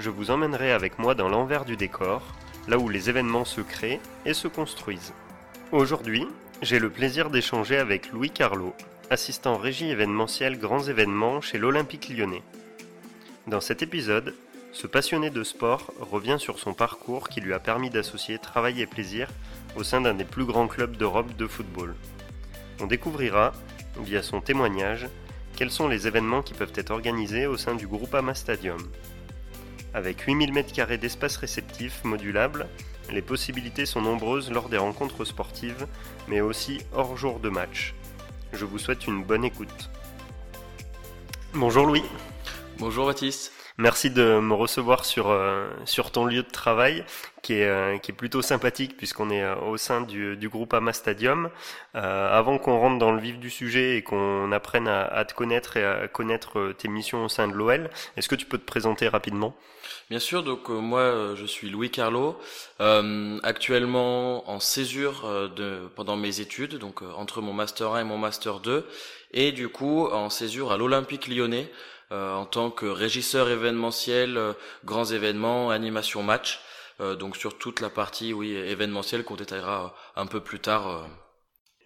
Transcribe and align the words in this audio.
je 0.00 0.10
vous 0.10 0.30
emmènerai 0.30 0.72
avec 0.72 0.98
moi 0.98 1.14
dans 1.14 1.28
l'envers 1.28 1.64
du 1.64 1.76
décor, 1.76 2.22
là 2.68 2.78
où 2.78 2.88
les 2.88 3.10
événements 3.10 3.44
se 3.44 3.60
créent 3.60 4.00
et 4.24 4.34
se 4.34 4.48
construisent. 4.48 5.12
Aujourd'hui, 5.72 6.26
j'ai 6.62 6.78
le 6.78 6.90
plaisir 6.90 7.30
d'échanger 7.30 7.76
avec 7.76 8.10
Louis 8.10 8.30
Carlo, 8.30 8.74
assistant 9.10 9.56
régie 9.58 9.90
événementielle 9.90 10.58
grands 10.58 10.82
événements 10.82 11.40
chez 11.40 11.58
l'Olympique 11.58 12.08
lyonnais. 12.08 12.42
Dans 13.46 13.60
cet 13.60 13.82
épisode, 13.82 14.34
ce 14.72 14.86
passionné 14.86 15.30
de 15.30 15.42
sport 15.42 15.92
revient 16.00 16.36
sur 16.38 16.58
son 16.58 16.72
parcours 16.72 17.28
qui 17.28 17.40
lui 17.40 17.52
a 17.52 17.58
permis 17.58 17.90
d'associer 17.90 18.38
travail 18.38 18.80
et 18.80 18.86
plaisir 18.86 19.28
au 19.76 19.82
sein 19.82 20.00
d'un 20.00 20.14
des 20.14 20.24
plus 20.24 20.44
grands 20.44 20.68
clubs 20.68 20.96
d'Europe 20.96 21.36
de 21.36 21.46
football. 21.46 21.94
On 22.80 22.86
découvrira, 22.86 23.52
via 24.02 24.22
son 24.22 24.40
témoignage, 24.40 25.08
quels 25.56 25.70
sont 25.70 25.88
les 25.88 26.06
événements 26.06 26.42
qui 26.42 26.54
peuvent 26.54 26.72
être 26.74 26.90
organisés 26.90 27.46
au 27.46 27.56
sein 27.56 27.74
du 27.74 27.86
Groupama 27.86 28.34
Stadium. 28.34 28.78
Avec 29.92 30.20
8000 30.20 30.52
m2 30.52 30.96
d'espace 30.98 31.36
réceptif 31.36 32.04
modulable, 32.04 32.68
les 33.10 33.22
possibilités 33.22 33.86
sont 33.86 34.00
nombreuses 34.00 34.50
lors 34.50 34.68
des 34.68 34.78
rencontres 34.78 35.24
sportives, 35.24 35.86
mais 36.28 36.40
aussi 36.40 36.78
hors 36.92 37.16
jour 37.16 37.40
de 37.40 37.48
match. 37.48 37.94
Je 38.52 38.64
vous 38.64 38.78
souhaite 38.78 39.06
une 39.06 39.24
bonne 39.24 39.44
écoute. 39.44 39.90
Bonjour 41.54 41.86
Louis. 41.86 42.04
Bonjour 42.78 43.06
Baptiste. 43.06 43.52
Merci 43.80 44.10
de 44.10 44.40
me 44.40 44.52
recevoir 44.52 45.06
sur, 45.06 45.30
euh, 45.30 45.66
sur 45.86 46.10
ton 46.10 46.26
lieu 46.26 46.42
de 46.42 46.50
travail 46.50 47.02
qui 47.40 47.54
est, 47.54 47.66
euh, 47.66 47.96
qui 47.96 48.10
est 48.10 48.14
plutôt 48.14 48.42
sympathique 48.42 48.94
puisqu'on 48.94 49.30
est 49.30 49.42
euh, 49.42 49.54
au 49.56 49.78
sein 49.78 50.02
du, 50.02 50.36
du 50.36 50.50
groupe 50.50 50.74
Ama 50.74 50.92
Stadium. 50.92 51.48
avant 51.94 52.58
qu'on 52.58 52.78
rentre 52.78 52.98
dans 52.98 53.10
le 53.10 53.20
vif 53.22 53.38
du 53.38 53.48
sujet 53.48 53.96
et 53.96 54.02
qu'on 54.02 54.52
apprenne 54.52 54.86
à, 54.86 55.04
à, 55.04 55.24
te 55.24 55.32
connaître 55.32 55.78
et 55.78 55.84
à 55.84 56.08
connaître 56.08 56.72
tes 56.76 56.88
missions 56.88 57.24
au 57.24 57.30
sein 57.30 57.48
de 57.48 57.54
l'OL, 57.54 57.88
est-ce 58.18 58.28
que 58.28 58.34
tu 58.34 58.44
peux 58.44 58.58
te 58.58 58.66
présenter 58.66 59.08
rapidement? 59.08 59.56
Bien 60.10 60.18
sûr, 60.18 60.42
donc 60.42 60.68
moi 60.68 61.34
je 61.34 61.46
suis 61.46 61.70
Louis 61.70 61.90
Carlo, 61.90 62.38
actuellement 63.42 64.48
en 64.50 64.60
césure 64.60 65.50
de, 65.56 65.88
pendant 65.96 66.16
mes 66.16 66.40
études, 66.40 66.76
donc 66.76 67.00
entre 67.16 67.40
mon 67.40 67.54
master 67.54 67.94
1 67.94 68.00
et 68.02 68.04
mon 68.04 68.18
master 68.18 68.60
2, 68.60 68.86
et 69.32 69.52
du 69.52 69.68
coup 69.68 70.06
en 70.06 70.28
césure 70.28 70.70
à 70.70 70.76
l'Olympique 70.76 71.26
lyonnais 71.26 71.70
euh, 71.70 71.99
en 72.10 72.44
tant 72.44 72.70
que 72.70 72.86
régisseur 72.86 73.48
événementiel, 73.48 74.36
euh, 74.36 74.52
grands 74.84 75.04
événements, 75.04 75.70
animation 75.70 76.22
match. 76.22 76.60
Euh, 77.00 77.14
donc 77.14 77.36
sur 77.36 77.56
toute 77.56 77.80
la 77.80 77.88
partie 77.88 78.32
oui 78.32 78.52
événementielle 78.52 79.24
qu'on 79.24 79.36
détaillera 79.36 79.94
un 80.16 80.26
peu 80.26 80.40
plus 80.40 80.60
tard. 80.60 81.06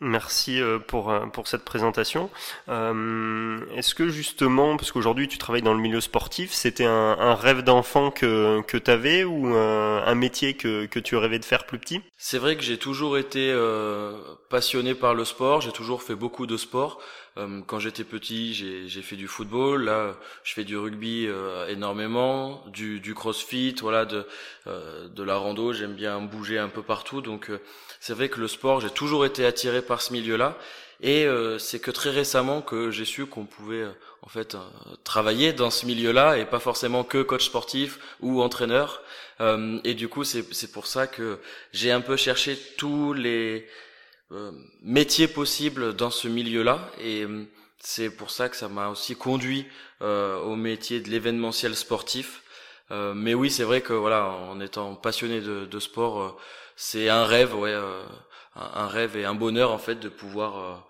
Merci 0.01 0.61
pour, 0.89 1.15
pour 1.33 1.49
cette 1.49 1.65
présentation. 1.65 2.29
Euh, 2.69 3.61
Est-ce 3.75 3.95
que 3.95 4.09
justement, 4.09 4.77
parce 4.77 4.93
qu'aujourd'hui 4.93 5.29
tu 5.29 5.39
travailles 5.39 5.63
dans 5.63 5.73
le 5.73 5.81
milieu 5.81 6.01
sportif, 6.01 6.53
c'était 6.53 6.85
un, 6.85 7.17
un, 7.19 7.35
rêve 7.35 7.63
d'enfant 7.63 8.11
que, 8.11 8.61
que 8.63 8.77
tu 8.77 8.91
avais 8.91 9.25
ou 9.25 9.47
un, 9.47 10.05
un, 10.05 10.15
métier 10.15 10.55
que, 10.55 10.87
que 10.87 10.99
tu 10.99 11.17
rêvais 11.17 11.39
de 11.39 11.45
faire 11.45 11.65
plus 11.65 11.79
petit? 11.79 12.03
C'est 12.19 12.39
vrai 12.39 12.57
que 12.57 12.63
j'ai 12.63 12.79
toujours 12.79 13.19
été 13.19 13.51
euh, 13.53 14.13
passionné 14.51 14.95
par 14.95 15.15
le 15.15 15.25
sport, 15.25 15.61
j'ai 15.61 15.73
toujours 15.73 16.03
fait 16.03 16.17
beaucoup 16.17 16.47
de 16.47 16.57
sport. 16.57 17.01
Euh, 17.37 17.63
quand 17.67 17.81
j'étais 17.81 18.05
petit, 18.05 18.55
j'ai 18.55 19.03
fait 19.03 19.17
du 19.17 19.27
football. 19.27 19.85
Là, 19.85 20.17
je 20.45 20.53
fais 20.53 20.65
du 20.65 20.77
rugby 20.77 21.27
euh, 21.27 21.67
énormément, 21.69 22.63
du, 22.69 23.01
du, 23.01 23.15
crossfit, 23.15 23.75
voilà, 23.81 24.05
de 24.05 24.27
euh, 24.67 25.09
de 25.09 25.23
la 25.23 25.37
rando. 25.37 25.73
J'aime 25.73 25.95
bien 25.95 26.21
bouger 26.21 26.59
un 26.59 26.69
peu 26.69 26.83
partout. 26.83 27.21
Donc, 27.21 27.51
c'est 28.05 28.13
vrai 28.13 28.29
que 28.29 28.39
le 28.39 28.49
sport, 28.49 28.83
j'ai 28.83 28.91
toujours 28.91 29.25
été 29.25 29.47
attiré 29.47 29.81
par 29.81 30.03
ce 30.03 30.13
milieu-là. 30.13 30.59
Et 31.01 31.27
c'est 31.59 31.81
que 31.81 31.91
très 31.91 32.11
récemment 32.11 32.63
que 32.63 32.91
j'ai 32.91 33.05
su 33.05 33.27
qu'on 33.27 33.47
pouvait 33.47 33.85
en 34.23 34.29
fait 34.29 34.57
travailler 35.05 35.53
dans 35.53 35.71
ce 35.71 35.87
milieu-là 35.87 36.39
et 36.39 36.45
pas 36.45 36.61
forcément 36.61 37.03
que 37.03 37.23
coach 37.23 37.47
sportif 37.47 37.99
ou 38.21 38.43
entraîneur. 38.43 39.03
et 39.41 39.95
du 39.95 40.09
coup, 40.09 40.23
c'est 40.25 40.73
pour 40.73 40.87
ça 40.87 41.07
que 41.07 41.39
j'ai 41.73 41.91
un 41.93 42.01
peu 42.01 42.17
cherché 42.17 42.59
tous 42.77 43.13
les 43.15 43.67
euh, 44.33 44.51
métier 44.83 45.29
possible 45.29 45.95
dans 45.95 46.11
ce 46.11 46.29
milieu-là 46.29 46.91
et 46.99 47.23
euh, 47.23 47.45
c'est 47.79 48.11
pour 48.11 48.31
ça 48.31 48.49
que 48.49 48.57
ça 48.57 48.69
m'a 48.69 48.89
aussi 48.89 49.15
conduit 49.15 49.67
euh, 50.01 50.39
au 50.41 50.57
métier 50.57 51.01
de 51.01 51.11
l'événementiel 51.11 51.77
sportif. 51.77 52.43
mais 52.91 53.35
oui, 53.35 53.51
c'est 53.51 53.65
vrai 53.65 53.81
que 53.81 53.93
voilà, 53.93 54.29
en 54.31 54.61
étant 54.61 54.95
passionné 54.95 55.41
de, 55.41 55.67
de 55.67 55.81
sport, 55.81 56.39
c'est 56.77 57.09
un 57.09 57.25
rêve, 57.25 57.55
ouais, 57.55 57.75
un, 58.55 58.87
rêve 58.87 59.17
et 59.17 59.25
un 59.25 59.35
bonheur 59.35 59.73
en 59.73 59.79
fait 59.79 59.97
de 59.97 60.09
pouvoir 60.09 60.87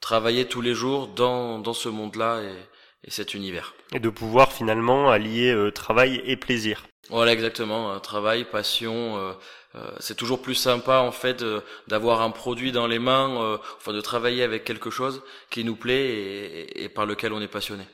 travailler 0.00 0.46
tous 0.46 0.60
les 0.60 0.74
jours 0.74 1.08
dans 1.08 1.58
dans 1.58 1.72
ce 1.72 1.88
monde-là 1.88 2.42
et, 2.42 2.56
et 3.04 3.10
cet 3.10 3.34
univers. 3.34 3.74
Et 3.92 4.00
de 4.00 4.10
pouvoir 4.10 4.52
finalement 4.52 5.10
allier 5.10 5.70
travail 5.74 6.22
et 6.24 6.36
plaisir. 6.36 6.86
Voilà 7.08 7.32
exactement, 7.32 7.98
travail, 8.00 8.44
passion, 8.44 9.36
euh, 9.76 9.90
c'est 10.00 10.16
toujours 10.16 10.40
plus 10.40 10.54
sympa 10.54 10.98
en 10.98 11.12
fait 11.12 11.44
d'avoir 11.88 12.22
un 12.22 12.30
produit 12.30 12.72
dans 12.72 12.86
les 12.86 12.98
mains, 12.98 13.42
euh, 13.42 13.58
enfin 13.76 13.92
de 13.92 14.00
travailler 14.00 14.42
avec 14.42 14.64
quelque 14.64 14.90
chose 14.90 15.22
qui 15.50 15.64
nous 15.64 15.76
plaît 15.76 16.06
et, 16.06 16.84
et, 16.84 16.88
par 16.88 17.04
lequel 17.04 17.32
on 17.32 17.40
est 17.40 17.48
passionné. 17.48 17.84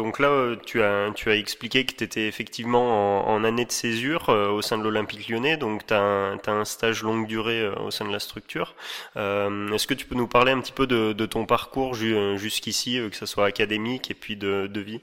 Donc 0.00 0.18
là, 0.18 0.28
euh, 0.28 0.56
tu 0.64 0.82
as, 0.82 1.36
expliqué 1.36 1.84
que 1.84 1.94
tu 1.94 2.04
étais 2.04 2.26
effectivement 2.26 3.28
en, 3.28 3.44
année 3.44 3.66
de 3.66 3.70
césure 3.70 4.30
au 4.30 4.62
sein 4.62 4.78
de 4.78 4.82
l'Olympique 4.82 5.28
lyonnais, 5.28 5.58
donc 5.58 5.86
tu 5.86 5.92
as, 5.92 6.38
un 6.46 6.64
stage 6.64 7.02
longue 7.02 7.26
durée 7.26 7.68
au 7.68 7.90
sein 7.90 8.06
de 8.06 8.10
la 8.10 8.18
structure. 8.18 8.74
Euh, 9.18 9.70
Est-ce 9.72 9.86
que 9.86 9.92
tu 9.92 10.06
peux 10.06 10.14
nous 10.14 10.26
parler 10.26 10.52
un 10.52 10.60
petit 10.60 10.72
peu 10.72 10.86
de, 10.86 11.26
ton 11.26 11.44
parcours 11.44 11.92
jusqu'ici, 11.92 12.98
que 13.10 13.16
ce 13.16 13.26
soit 13.26 13.44
académique 13.44 14.10
et 14.10 14.14
puis 14.14 14.36
de, 14.36 14.66
de 14.72 14.80
vie? 14.80 15.02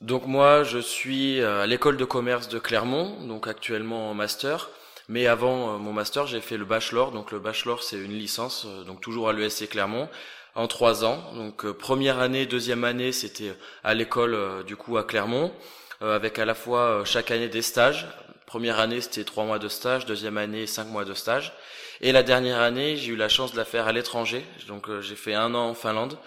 Donc 0.00 0.24
moi, 0.26 0.62
je 0.62 0.78
suis 0.78 1.42
à 1.42 1.66
l'école 1.66 1.98
de 1.98 2.06
commerce 2.06 2.48
de 2.48 2.58
Clermont, 2.58 3.26
donc 3.26 3.48
actuellement 3.48 4.10
en 4.10 4.14
master. 4.14 4.70
Mais 5.10 5.26
avant 5.26 5.74
euh, 5.74 5.78
mon 5.78 5.92
master, 5.92 6.28
j'ai 6.28 6.40
fait 6.40 6.56
le 6.56 6.64
bachelor. 6.64 7.10
Donc 7.10 7.32
le 7.32 7.40
bachelor, 7.40 7.82
c'est 7.82 7.98
une 7.98 8.12
licence, 8.12 8.64
euh, 8.64 8.84
donc 8.84 9.00
toujours 9.00 9.28
à 9.28 9.32
l'ESC 9.32 9.68
Clermont, 9.68 10.08
en 10.54 10.66
trois 10.66 11.04
ans. 11.04 11.32
Donc 11.34 11.64
euh, 11.64 11.72
première 11.72 12.18
année, 12.18 12.46
deuxième 12.46 12.84
année, 12.84 13.12
c'était 13.12 13.54
à 13.84 13.94
l'école 13.94 14.64
du 14.64 14.76
coup 14.76 14.98
à 14.98 15.04
Clermont, 15.04 15.52
avec 16.00 16.38
à 16.38 16.44
la 16.44 16.54
fois 16.54 17.02
chaque 17.04 17.30
année 17.30 17.48
des 17.48 17.62
stages. 17.62 18.06
Première 18.46 18.80
année, 18.80 19.00
c'était 19.00 19.24
trois 19.24 19.44
mois 19.44 19.58
de 19.58 19.68
stage. 19.68 20.06
Deuxième 20.06 20.38
année, 20.38 20.66
cinq 20.66 20.86
mois 20.86 21.04
de 21.04 21.14
stage. 21.14 21.52
Et 22.00 22.10
la 22.12 22.22
dernière 22.22 22.60
année, 22.60 22.96
j'ai 22.96 23.12
eu 23.12 23.16
la 23.16 23.28
chance 23.28 23.52
de 23.52 23.58
la 23.58 23.64
faire 23.64 23.86
à 23.86 23.92
l'étranger. 23.92 24.44
Donc 24.66 24.88
j'ai 25.00 25.14
fait 25.14 25.34
un 25.34 25.54
an 25.54 25.68
en 25.68 25.74
Finlande 25.74 26.18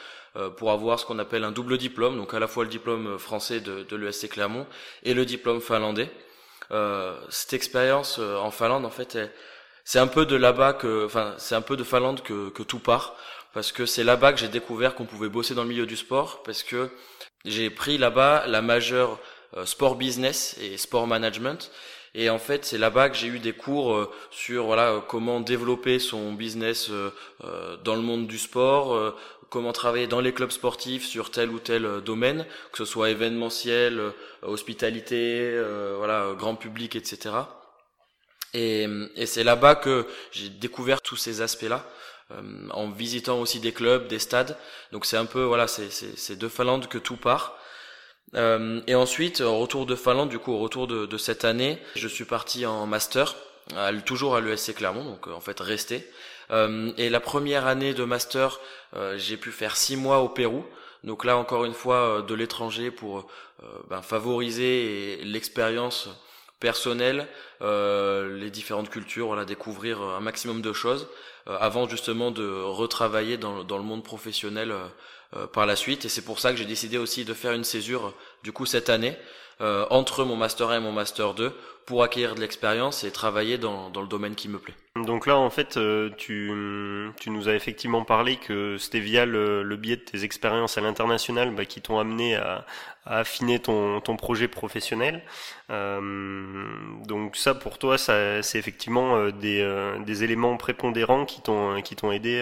pour 0.58 0.72
avoir 0.72 1.00
ce 1.00 1.06
qu'on 1.06 1.20
appelle 1.20 1.44
un 1.44 1.52
double 1.52 1.78
diplôme, 1.78 2.18
donc 2.18 2.34
à 2.34 2.40
la 2.40 2.48
fois 2.48 2.64
le 2.64 2.70
diplôme 2.70 3.18
français 3.20 3.60
de, 3.60 3.84
de 3.84 3.96
l'ESC 3.96 4.30
Clermont 4.30 4.68
et 5.04 5.14
le 5.14 5.26
diplôme 5.26 5.60
finlandais. 5.60 6.10
Euh, 6.72 7.16
cette 7.30 7.54
expérience 7.54 8.18
euh, 8.20 8.38
en 8.38 8.52
Finlande, 8.52 8.86
en 8.86 8.90
fait, 8.90 9.18
c'est 9.84 10.00
un 10.00 10.08
peu 10.08 10.26
de 10.26 10.36
là-bas 10.36 10.74
que, 10.74 11.06
enfin, 11.06 11.36
c'est 11.38 11.56
un 11.56 11.62
peu 11.62 11.76
de 11.78 11.84
Finlande 11.84 12.22
que, 12.22 12.50
que 12.50 12.64
tout 12.64 12.80
part, 12.80 13.16
parce 13.54 13.72
que 13.72 13.86
c'est 13.86 14.04
là-bas 14.04 14.34
que 14.34 14.40
j'ai 14.40 14.48
découvert 14.50 14.96
qu'on 14.96 15.06
pouvait 15.06 15.30
bosser 15.30 15.56
dans 15.56 15.64
le 15.64 15.70
milieu 15.70 15.86
du 15.86 15.96
sport, 15.96 16.44
parce 16.44 16.64
que 16.64 16.90
j'ai 17.46 17.70
pris 17.70 17.98
là-bas 17.98 18.46
la 18.48 18.62
majeure 18.62 19.20
euh, 19.56 19.66
sport 19.66 19.96
business 19.96 20.58
et 20.62 20.78
sport 20.78 21.08
management. 21.08 21.72
Et 22.16 22.30
en 22.30 22.40
fait, 22.40 22.66
c'est 22.66 22.78
là-bas 22.78 23.10
que 23.10 23.18
j'ai 23.18 23.28
eu 23.28 23.40
des 23.40 23.54
cours 23.54 24.08
sur 24.30 24.66
voilà 24.66 25.04
comment 25.08 25.40
développer 25.40 25.98
son 25.98 26.34
business 26.34 26.92
dans 27.84 27.96
le 27.96 28.02
monde 28.04 28.28
du 28.28 28.38
sport, 28.38 29.16
comment 29.54 29.72
travailler 29.72 30.08
dans 30.08 30.20
les 30.20 30.34
clubs 30.34 30.50
sportifs 30.50 31.06
sur 31.06 31.30
tel 31.30 31.52
ou 31.52 31.60
tel 31.60 31.86
euh, 31.86 32.02
domaine, 32.02 32.48
que 32.72 32.80
ce 32.80 32.86
soit 32.86 33.12
événementiel, 33.12 34.00
euh, 34.00 34.12
hospitalité, 34.42 35.52
euh, 35.54 35.94
voilà, 36.00 36.34
grand 36.36 36.56
public, 36.56 36.96
etc. 36.96 37.36
Et, 38.56 38.88
et 39.16 39.28
c'est 39.28 39.44
là-bas 39.44 39.76
que 39.76 40.08
j'ai 40.32 40.50
découvert 40.50 41.02
tous 41.04 41.18
ces 41.18 41.42
aspects-là, 41.42 41.86
en 42.72 42.90
visitant 42.90 43.40
aussi 43.40 43.60
des 43.60 43.72
clubs, 43.72 44.08
des 44.08 44.20
stades. 44.20 44.58
Donc 44.92 45.06
c'est 45.06 45.18
un 45.18 45.26
peu, 45.26 45.44
voilà, 45.44 45.68
c'est 45.68 46.38
de 46.38 46.48
Finlande 46.48 46.88
que 46.88 46.98
tout 46.98 47.18
part. 47.18 47.58
et 48.36 48.96
ensuite, 48.96 49.42
au 49.42 49.58
retour 49.60 49.86
de 49.86 49.96
Finlande, 49.96 50.30
du 50.30 50.40
coup, 50.40 50.54
au 50.54 50.60
retour 50.60 50.88
de, 50.88 51.06
de 51.06 51.18
cette 51.18 51.46
année, 51.46 51.80
je 51.96 52.08
suis 52.08 52.26
parti 52.26 52.66
en 52.66 52.86
master, 52.86 53.36
toujours 54.06 54.36
à 54.36 54.42
l'ESC 54.42 54.76
Clermont, 54.76 55.06
donc 55.06 55.28
en 55.28 55.42
fait 55.42 55.60
resté. 55.60 56.10
Euh, 56.52 56.92
et 56.98 57.10
la 57.10 57.20
première 57.20 57.68
année 57.68 57.94
de 57.94 58.04
master, 58.04 58.60
euh, 58.96 59.18
j'ai 59.18 59.38
pu 59.38 59.52
faire 59.52 59.76
six 59.76 59.96
mois 59.96 60.20
au 60.20 60.30
Pérou. 60.30 60.66
Donc 61.04 61.26
là, 61.26 61.38
encore 61.38 61.66
une 61.66 61.74
fois, 61.74 61.96
euh, 61.96 62.22
de 62.22 62.34
l'étranger 62.34 62.92
pour 62.92 63.28
ben, 63.90 64.02
favoriser 64.02 65.22
l'expérience 65.24 66.10
personnel, 66.60 67.28
les 67.62 68.50
différentes 68.50 68.90
cultures, 68.90 69.28
voilà, 69.28 69.46
découvrir 69.46 70.02
un 70.02 70.20
maximum 70.22 70.62
de 70.62 70.74
choses 70.74 71.08
avant 71.46 71.90
justement 71.90 72.32
de 72.32 72.48
retravailler 72.48 73.38
dans, 73.38 73.64
dans 73.64 73.78
le 73.78 73.84
monde 73.84 74.04
professionnel 74.04 74.74
par 75.52 75.66
la 75.66 75.76
suite. 75.76 76.06
Et 76.06 76.10
c'est 76.10 76.22
pour 76.22 76.40
ça 76.40 76.52
que 76.52 76.58
j'ai 76.58 76.66
décidé 76.66 76.98
aussi 76.98 77.26
de 77.26 77.34
faire 77.34 77.54
une 77.54 77.64
césure 77.66 78.14
du 78.44 78.54
coup 78.54 78.66
cette 78.66 78.90
année 78.90 79.18
entre 79.60 80.24
mon 80.24 80.36
master 80.36 80.70
1 80.70 80.78
et 80.78 80.80
mon 80.80 80.92
master 80.92 81.34
2 81.34 81.54
pour 81.86 82.04
acquérir 82.04 82.36
de 82.36 82.42
l'expérience 82.42 83.04
et 83.04 83.12
travailler 83.12 83.58
dans, 83.58 83.90
dans 83.90 84.02
le 84.02 84.08
domaine 84.08 84.36
qui 84.36 84.48
me 84.48 84.58
plaît. 84.58 84.74
Donc 84.96 85.26
là, 85.26 85.38
en 85.38 85.50
fait, 85.50 85.78
euh, 85.78 86.12
tu, 86.18 86.52
tu 87.20 87.30
nous 87.30 87.50
as 87.50 87.56
effectivement 87.56 88.06
parlé 88.06 88.38
que 88.38 88.78
c'était 88.78 89.00
via 89.00 89.26
le, 89.26 89.64
le, 89.64 89.76
biais 89.76 89.98
de 89.98 90.02
tes 90.02 90.24
expériences 90.24 90.78
à 90.78 90.82
l'international 90.82 91.54
bah, 91.54 91.66
qui 91.66 91.82
t'ont 91.82 92.00
amené 92.00 92.36
à, 92.36 92.66
à, 93.06 93.20
affiner 93.20 93.60
ton, 93.60 94.00
ton 94.02 94.16
projet 94.16 94.48
professionnel. 94.48 95.24
Euh, 95.72 96.00
donc 97.08 97.36
ça, 97.36 97.56
pour 97.56 97.80
toi, 97.80 97.98
ça, 97.98 98.42
c'est 98.44 98.60
effectivement 98.60 99.18
euh, 99.18 99.32
des, 99.32 99.62
euh, 99.62 99.98
des 100.00 100.24
éléments 100.24 100.56
prépondérants 100.58 101.26
qui 101.26 101.42
t'ont 101.42 101.82
qui 101.82 101.96
t'ont 101.96 102.12
aidé 102.12 102.42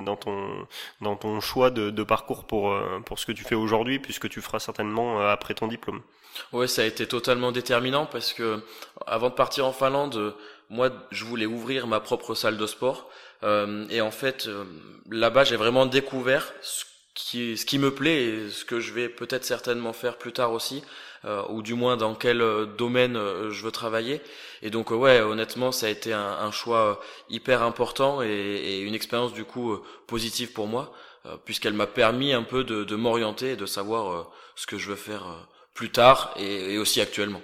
dans 0.00 0.16
ton 0.16 0.66
dans 1.00 1.16
ton 1.16 1.40
choix 1.40 1.70
de, 1.70 1.90
de 1.90 2.02
parcours 2.02 2.44
pour 2.44 2.74
pour 3.04 3.18
ce 3.18 3.26
que 3.26 3.32
tu 3.32 3.44
fais 3.44 3.56
aujourd'hui, 3.56 3.98
puisque 3.98 4.28
tu 4.28 4.40
feras 4.40 4.60
certainement 4.60 5.20
après 5.20 5.54
ton 5.54 5.66
diplôme. 5.66 6.00
Ouais, 6.52 6.66
ça 6.66 6.82
a 6.82 6.84
été 6.84 7.06
totalement 7.06 7.52
déterminant 7.52 8.06
parce 8.06 8.32
que 8.32 8.60
avant 9.06 9.30
de 9.30 9.34
partir 9.34 9.66
en 9.66 9.72
Finlande 9.72 10.34
moi, 10.70 10.90
je 11.10 11.24
voulais 11.24 11.46
ouvrir 11.46 11.86
ma 11.88 12.00
propre 12.00 12.34
salle 12.34 12.56
de 12.56 12.66
sport. 12.66 13.10
Euh, 13.42 13.86
et 13.90 14.00
en 14.00 14.12
fait, 14.12 14.46
euh, 14.46 14.64
là-bas, 15.10 15.44
j'ai 15.44 15.56
vraiment 15.56 15.84
découvert 15.84 16.52
ce 16.62 16.84
qui, 17.14 17.56
ce 17.56 17.66
qui 17.66 17.78
me 17.78 17.92
plaît 17.92 18.24
et 18.24 18.50
ce 18.50 18.64
que 18.64 18.78
je 18.78 18.92
vais 18.92 19.08
peut-être 19.08 19.44
certainement 19.44 19.92
faire 19.92 20.16
plus 20.16 20.32
tard 20.32 20.52
aussi, 20.52 20.82
euh, 21.24 21.42
ou 21.48 21.62
du 21.62 21.74
moins 21.74 21.96
dans 21.96 22.14
quel 22.14 22.40
euh, 22.40 22.66
domaine 22.66 23.16
euh, 23.16 23.50
je 23.50 23.64
veux 23.64 23.72
travailler. 23.72 24.20
Et 24.62 24.70
donc, 24.70 24.90
ouais, 24.92 25.20
honnêtement, 25.20 25.72
ça 25.72 25.86
a 25.86 25.88
été 25.88 26.12
un, 26.12 26.20
un 26.20 26.52
choix 26.52 27.00
hyper 27.28 27.62
important 27.62 28.22
et, 28.22 28.28
et, 28.28 28.80
une 28.80 28.94
expérience 28.94 29.32
du 29.32 29.44
coup 29.44 29.76
positive 30.06 30.52
pour 30.52 30.66
moi, 30.66 30.92
puisqu'elle 31.44 31.74
m'a 31.74 31.86
permis 31.86 32.32
un 32.32 32.42
peu 32.42 32.64
de, 32.64 32.84
de 32.84 32.96
m'orienter 32.96 33.52
et 33.52 33.56
de 33.56 33.66
savoir 33.66 34.30
ce 34.54 34.66
que 34.66 34.78
je 34.78 34.88
veux 34.88 34.96
faire 34.96 35.48
plus 35.74 35.90
tard 35.90 36.34
et, 36.36 36.74
et 36.74 36.78
aussi 36.78 37.00
actuellement. 37.00 37.42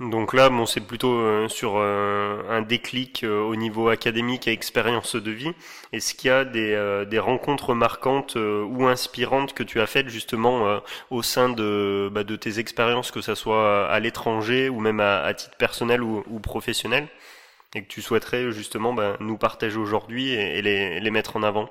Donc 0.00 0.32
là, 0.32 0.48
bon, 0.48 0.64
c'est 0.64 0.80
plutôt 0.80 1.12
euh, 1.12 1.46
sur 1.48 1.74
euh, 1.76 2.42
un 2.48 2.62
déclic 2.62 3.22
euh, 3.22 3.42
au 3.42 3.54
niveau 3.54 3.90
académique 3.90 4.48
et 4.48 4.52
expérience 4.52 5.14
de 5.14 5.30
vie. 5.30 5.52
Est-ce 5.92 6.14
qu'il 6.14 6.28
y 6.28 6.32
a 6.32 6.46
des, 6.46 7.04
des 7.06 7.18
rencontres 7.18 7.74
marquantes 7.74 8.36
ou 8.36 8.86
inspirantes 8.86 9.52
que 9.52 9.62
tu 9.62 9.78
as 9.78 9.86
faites 9.86 10.08
justement 10.08 10.80
au 11.10 11.22
sein 11.22 11.50
de, 11.50 12.08
bah, 12.12 12.24
de 12.24 12.36
tes 12.36 12.58
expériences, 12.58 13.10
que 13.10 13.20
ça 13.20 13.34
soit 13.34 13.88
à 13.88 14.00
l'étranger 14.00 14.68
ou 14.70 14.80
même 14.80 15.00
à, 15.00 15.32
titre 15.34 15.56
personnel 15.58 16.02
ou, 16.02 16.24
ou, 16.28 16.38
professionnel, 16.40 17.08
et 17.74 17.82
que 17.82 17.88
tu 17.88 18.00
souhaiterais 18.00 18.52
justement 18.52 18.94
bah, 18.94 19.16
nous 19.20 19.36
partager 19.36 19.76
aujourd'hui 19.76 20.30
et, 20.30 20.62
les, 20.62 21.00
les 21.00 21.10
mettre 21.10 21.36
en 21.36 21.42
avant? 21.42 21.68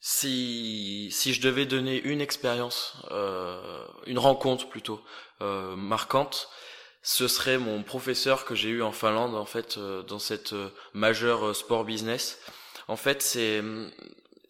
Si, 0.00 1.08
si 1.10 1.32
je 1.32 1.40
devais 1.40 1.66
donner 1.66 2.00
une 2.02 2.20
expérience, 2.20 2.96
euh, 3.10 3.84
une 4.06 4.18
rencontre 4.18 4.68
plutôt 4.68 5.00
euh, 5.42 5.74
marquante, 5.76 6.48
ce 7.06 7.28
serait 7.28 7.58
mon 7.58 7.84
professeur 7.84 8.44
que 8.44 8.56
j'ai 8.56 8.68
eu 8.68 8.82
en 8.82 8.90
Finlande 8.90 9.36
en 9.36 9.44
fait 9.44 9.78
euh, 9.78 10.02
dans 10.02 10.18
cette 10.18 10.54
euh, 10.54 10.70
majeure 10.92 11.46
euh, 11.46 11.54
sport 11.54 11.84
business. 11.84 12.40
En 12.88 12.96
fait, 12.96 13.22
c'est 13.22 13.62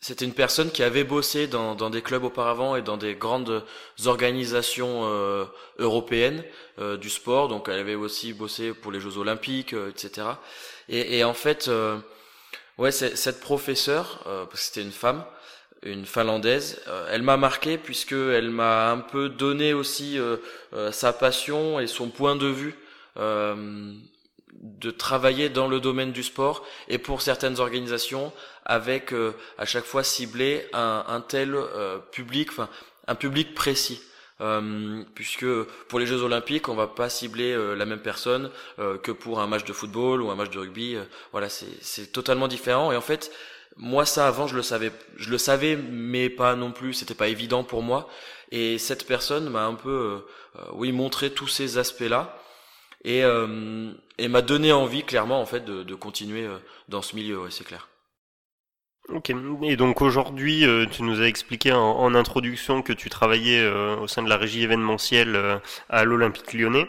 c'était 0.01 0.25
une 0.25 0.33
personne 0.35 0.71
qui 0.71 0.83
avait 0.83 1.05
bossé 1.05 1.49
dans, 1.49 1.75
dans 1.75 1.91
des 1.91 2.01
clubs 2.01 2.25
auparavant 2.25 2.77
et 2.77 2.83
dans 2.83 2.97
des 2.97 3.15
grandes 3.15 3.65
organisations 4.07 5.03
euh, 5.05 5.45
européennes 5.79 6.45
du 7.01 7.11
sport. 7.11 7.49
Donc, 7.49 7.69
elle 7.69 7.81
avait 7.81 7.95
aussi 7.95 8.33
bossé 8.35 8.73
pour 8.73 8.93
les 8.93 9.01
Jeux 9.01 9.17
Olympiques, 9.19 9.73
etc. 9.73 10.29
Et, 10.89 11.19
et, 11.19 11.25
en 11.25 11.33
fait, 11.33 11.71
ouais, 12.79 12.93
cette 12.93 13.41
professeure, 13.41 14.21
parce 14.25 14.51
que 14.51 14.59
c'était 14.59 14.83
une 14.83 14.93
femme, 14.93 15.25
une 15.83 16.07
finlandaise. 16.07 16.81
Euh, 16.89 17.09
elle 17.11 17.23
m'a 17.23 17.37
marqué 17.37 17.79
puisque 17.79 18.13
elle 18.13 18.51
m'a 18.51 18.91
un 18.91 18.99
peu 18.99 19.29
donné 19.29 19.73
aussi 19.73 20.19
euh, 20.19 20.37
euh, 20.75 20.93
sa 20.93 21.13
passion 21.13 21.81
et 21.81 21.87
son 21.87 22.09
point 22.09 22.37
de 22.37 22.49
vue 22.49 22.75
de 23.17 24.91
travailler 24.91 25.49
dans 25.49 25.69
le 25.69 25.81
domaine 25.81 26.13
du 26.13 26.23
sport 26.23 26.67
et 26.89 26.99
pour 26.99 27.23
certaines 27.23 27.61
organisations 27.61 28.31
avec 28.67 29.15
à 29.57 29.65
chaque 29.65 29.87
fois 29.87 30.05
ciblé 30.05 30.67
un, 30.75 31.03
un 31.09 31.23
tel 31.23 31.57
public, 32.13 32.51
enfin 32.51 32.69
un 33.07 33.15
public 33.15 33.55
précis. 33.55 34.03
Puisque 35.15 35.47
pour 35.89 35.99
les 35.99 36.07
Jeux 36.07 36.23
Olympiques, 36.23 36.69
on 36.69 36.75
va 36.75 36.87
pas 36.87 37.09
cibler 37.09 37.57
la 37.77 37.87
même 37.87 38.01
personne 38.01 38.51
que 38.77 39.11
pour 39.11 39.41
un 39.41 39.47
match 39.47 39.65
de 39.65 39.73
football 39.73 40.23
ou 40.23 40.31
un 40.31 40.35
match 40.35 40.51
de 40.51 40.59
rugby. 40.59 40.97
voilà, 41.33 41.49
c'est 41.49 42.13
totalement 42.13 42.47
différent. 42.47 42.93
Et 42.93 42.97
en 42.97 43.01
fait, 43.01 43.33
moi, 43.77 44.07
ça, 44.07 44.27
avant, 44.27 44.47
je 44.47 44.57
le 44.57 44.63
savais, 44.63 44.91
je 45.17 45.31
le 45.31 45.39
savais, 45.39 45.77
mais 45.77 46.31
pas 46.31 46.57
non 46.57 46.73
plus. 46.73 46.95
C'était 46.95 47.15
pas 47.15 47.29
évident 47.29 47.63
pour 47.63 47.83
moi. 47.83 48.09
Et 48.51 48.79
cette 48.79 49.07
personne 49.07 49.51
m'a 49.51 49.65
un 49.65 49.75
peu, 49.75 49.91
euh, 49.91 50.61
euh, 50.61 50.71
oui, 50.73 50.93
montré 50.93 51.31
tous 51.31 51.49
ces 51.49 51.79
aspects-là 51.79 52.39
et, 53.05 53.23
euh, 53.25 53.93
et 54.19 54.29
m'a 54.29 54.43
donné 54.43 54.73
envie, 54.73 55.03
clairement, 55.03 55.41
en 55.41 55.47
fait, 55.47 55.65
de, 55.65 55.83
de 55.83 55.95
continuer 55.95 56.49
dans 56.89 57.03
ce 57.03 57.17
milieu. 57.17 57.41
Ouais, 57.41 57.51
c'est 57.51 57.65
clair. 57.65 57.89
Ok. 59.09 59.33
Et 59.63 59.77
donc 59.77 60.03
aujourd'hui, 60.03 60.67
tu 60.91 61.03
nous 61.03 61.21
as 61.21 61.27
expliqué 61.27 61.73
en, 61.73 62.15
introduction 62.15 62.83
que 62.83 62.93
tu 62.93 63.09
travaillais 63.09 63.65
au 64.01 64.09
sein 64.09 64.23
de 64.23 64.29
la 64.29 64.37
régie 64.37 64.63
événementielle 64.63 65.61
à 65.89 66.05
l'Olympique 66.05 66.53
Lyonnais. 66.53 66.89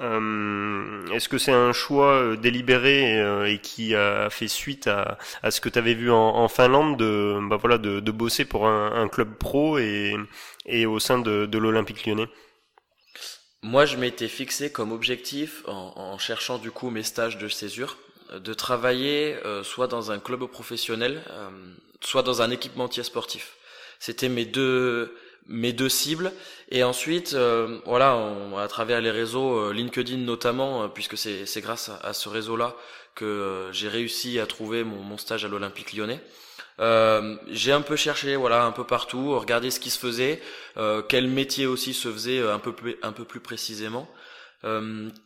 Euh, 0.00 1.06
Est-ce 1.12 1.28
que 1.28 1.38
c'est 1.38 1.52
un 1.52 1.72
choix 1.72 2.14
euh, 2.14 2.36
délibéré 2.36 3.20
euh, 3.20 3.44
et 3.44 3.58
qui 3.58 3.94
a 3.94 4.30
fait 4.30 4.48
suite 4.48 4.86
à, 4.86 5.18
ce 5.50 5.60
que 5.60 5.68
tu 5.68 5.78
avais 5.78 5.94
vu 5.94 6.10
en, 6.10 6.48
Finlande 6.48 6.96
de, 6.98 7.38
bah 7.48 7.56
voilà, 7.56 7.78
de, 7.78 8.10
bosser 8.10 8.44
pour 8.44 8.66
un, 8.66 9.08
club 9.08 9.34
pro 9.36 9.78
et, 9.78 10.16
au 10.86 10.98
sein 10.98 11.18
de, 11.18 11.46
de 11.46 11.58
l'Olympique 11.58 12.06
lyonnais? 12.06 12.28
Moi, 13.62 13.84
je 13.84 13.96
m'étais 13.96 14.28
fixé 14.28 14.72
comme 14.72 14.92
objectif, 14.92 15.62
en, 15.68 15.92
en, 15.94 16.18
cherchant 16.18 16.58
du 16.58 16.70
coup 16.70 16.90
mes 16.90 17.04
stages 17.04 17.38
de 17.38 17.48
césure, 17.48 17.96
de 18.38 18.54
travailler 18.54 19.36
euh, 19.44 19.62
soit 19.62 19.86
dans 19.86 20.10
un 20.10 20.18
club 20.18 20.44
professionnel, 20.46 21.22
euh, 21.30 21.50
soit 22.00 22.22
dans 22.22 22.42
un 22.42 22.50
équipementier 22.50 23.02
sportif. 23.02 23.56
C'était 23.98 24.28
mes 24.28 24.44
deux 24.44 25.14
mes 25.48 25.72
deux 25.72 25.88
cibles 25.88 26.32
et 26.70 26.84
ensuite 26.84 27.34
euh, 27.34 27.78
voilà 27.84 28.16
on, 28.16 28.56
à 28.58 28.68
travers 28.68 29.00
les 29.00 29.10
réseaux 29.10 29.56
euh, 29.56 29.72
LinkedIn 29.72 30.18
notamment 30.18 30.84
euh, 30.84 30.88
puisque 30.88 31.18
c'est 31.18 31.46
c'est 31.46 31.60
grâce 31.60 31.90
à, 32.02 32.12
ce 32.12 32.28
réseau 32.28 32.56
là 32.56 32.76
que 33.14 33.68
j'ai 33.72 33.88
réussi 33.88 34.38
à 34.38 34.46
trouver 34.46 34.84
mon, 34.84 35.02
mon 35.02 35.18
stage 35.18 35.44
à 35.44 35.48
l'Olympique 35.48 35.92
Lyonnais 35.92 36.20
j'ai 37.48 37.72
un 37.72 37.82
peu 37.82 37.96
cherché 37.96 38.36
voilà 38.36 38.64
un 38.64 38.72
peu 38.72 38.84
partout 38.84 39.38
regardé 39.38 39.70
ce 39.70 39.78
qui 39.78 39.90
se 39.90 39.98
faisait 39.98 40.40
quel 41.08 41.28
métier 41.28 41.66
aussi 41.66 41.92
se 41.92 42.10
faisait 42.10 42.40
un 42.40 42.58
peu 42.58 42.72
plus 42.72 42.96
un 43.02 43.12
peu 43.12 43.24
plus 43.24 43.40
précisément 43.40 44.08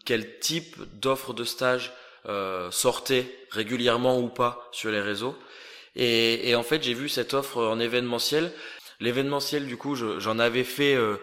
quel 0.05 0.39
type 0.41 0.77
d'offres 1.01 1.33
de 1.33 1.45
stage 1.45 1.93
sortait 2.71 3.27
régulièrement 3.51 4.19
ou 4.19 4.29
pas 4.29 4.69
sur 4.73 4.91
les 4.91 5.01
réseaux 5.01 5.37
et, 5.95 6.51
et 6.51 6.57
en 6.57 6.63
fait 6.63 6.83
j'ai 6.83 6.95
vu 6.95 7.09
cette 7.09 7.35
offre 7.35 7.63
en 7.63 7.79
événementiel 7.79 8.53
L'événementiel, 9.01 9.67
du 9.67 9.77
coup, 9.77 9.95
j'en 9.95 10.39
avais 10.39 10.65
fait 10.65 10.95
euh, 10.95 11.17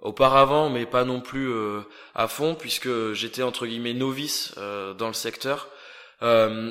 auparavant, 0.00 0.68
mais 0.68 0.86
pas 0.86 1.04
non 1.04 1.20
plus 1.20 1.48
euh, 1.48 1.80
à 2.14 2.26
fond, 2.26 2.54
puisque 2.54 3.12
j'étais 3.12 3.42
entre 3.42 3.66
guillemets 3.66 3.94
novice 3.94 4.54
euh, 4.58 4.94
dans 4.94 5.08
le 5.08 5.14
secteur. 5.14 5.68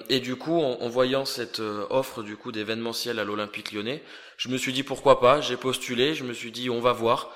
et 0.10 0.19
du 0.19 0.36
coup, 0.36 0.60
en, 0.60 0.89
voyant 0.89 1.25
cette 1.25 1.60
offre 1.89 2.22
du 2.24 2.36
coup 2.38 2.51
d'événementiel 2.51 3.17
à 3.19 3.24
l'Olympique 3.24 3.72
Lyonnais, 3.72 4.03
je 4.38 4.50
me 4.50 4.58
suis 4.58 4.74
dit 4.74 4.84
pourquoi 4.84 5.19
pas? 5.19 5.41
J'ai 5.41 5.58
postulé, 5.58 6.13
je 6.13 6.24
me 6.24 6.34
suis 6.34 6.51
dit 6.51 6.69
on 6.69 6.81
va 6.81 6.93
voir. 6.93 7.31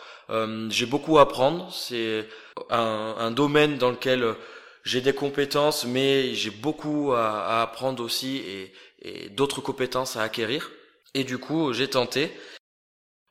j'ai 0.69 0.85
beaucoup 0.85 1.17
à 1.17 1.21
apprendre. 1.21 1.73
C'est 1.73 2.27
un, 2.69 3.15
un, 3.17 3.31
domaine 3.31 3.77
dans 3.79 3.89
lequel 3.89 4.35
j'ai 4.83 5.01
des 5.01 5.13
compétences, 5.13 5.85
mais 5.85 6.33
j'ai 6.33 6.51
beaucoup 6.51 7.13
à, 7.13 7.45
à, 7.45 7.61
apprendre 7.61 8.03
aussi 8.03 8.37
et, 8.37 8.73
et 9.01 9.29
d'autres 9.29 9.61
compétences 9.61 10.15
à 10.15 10.21
acquérir. 10.21 10.71
Et 11.13 11.23
du 11.23 11.37
coup, 11.37 11.73
j'ai 11.73 11.89
tenté. 11.89 12.31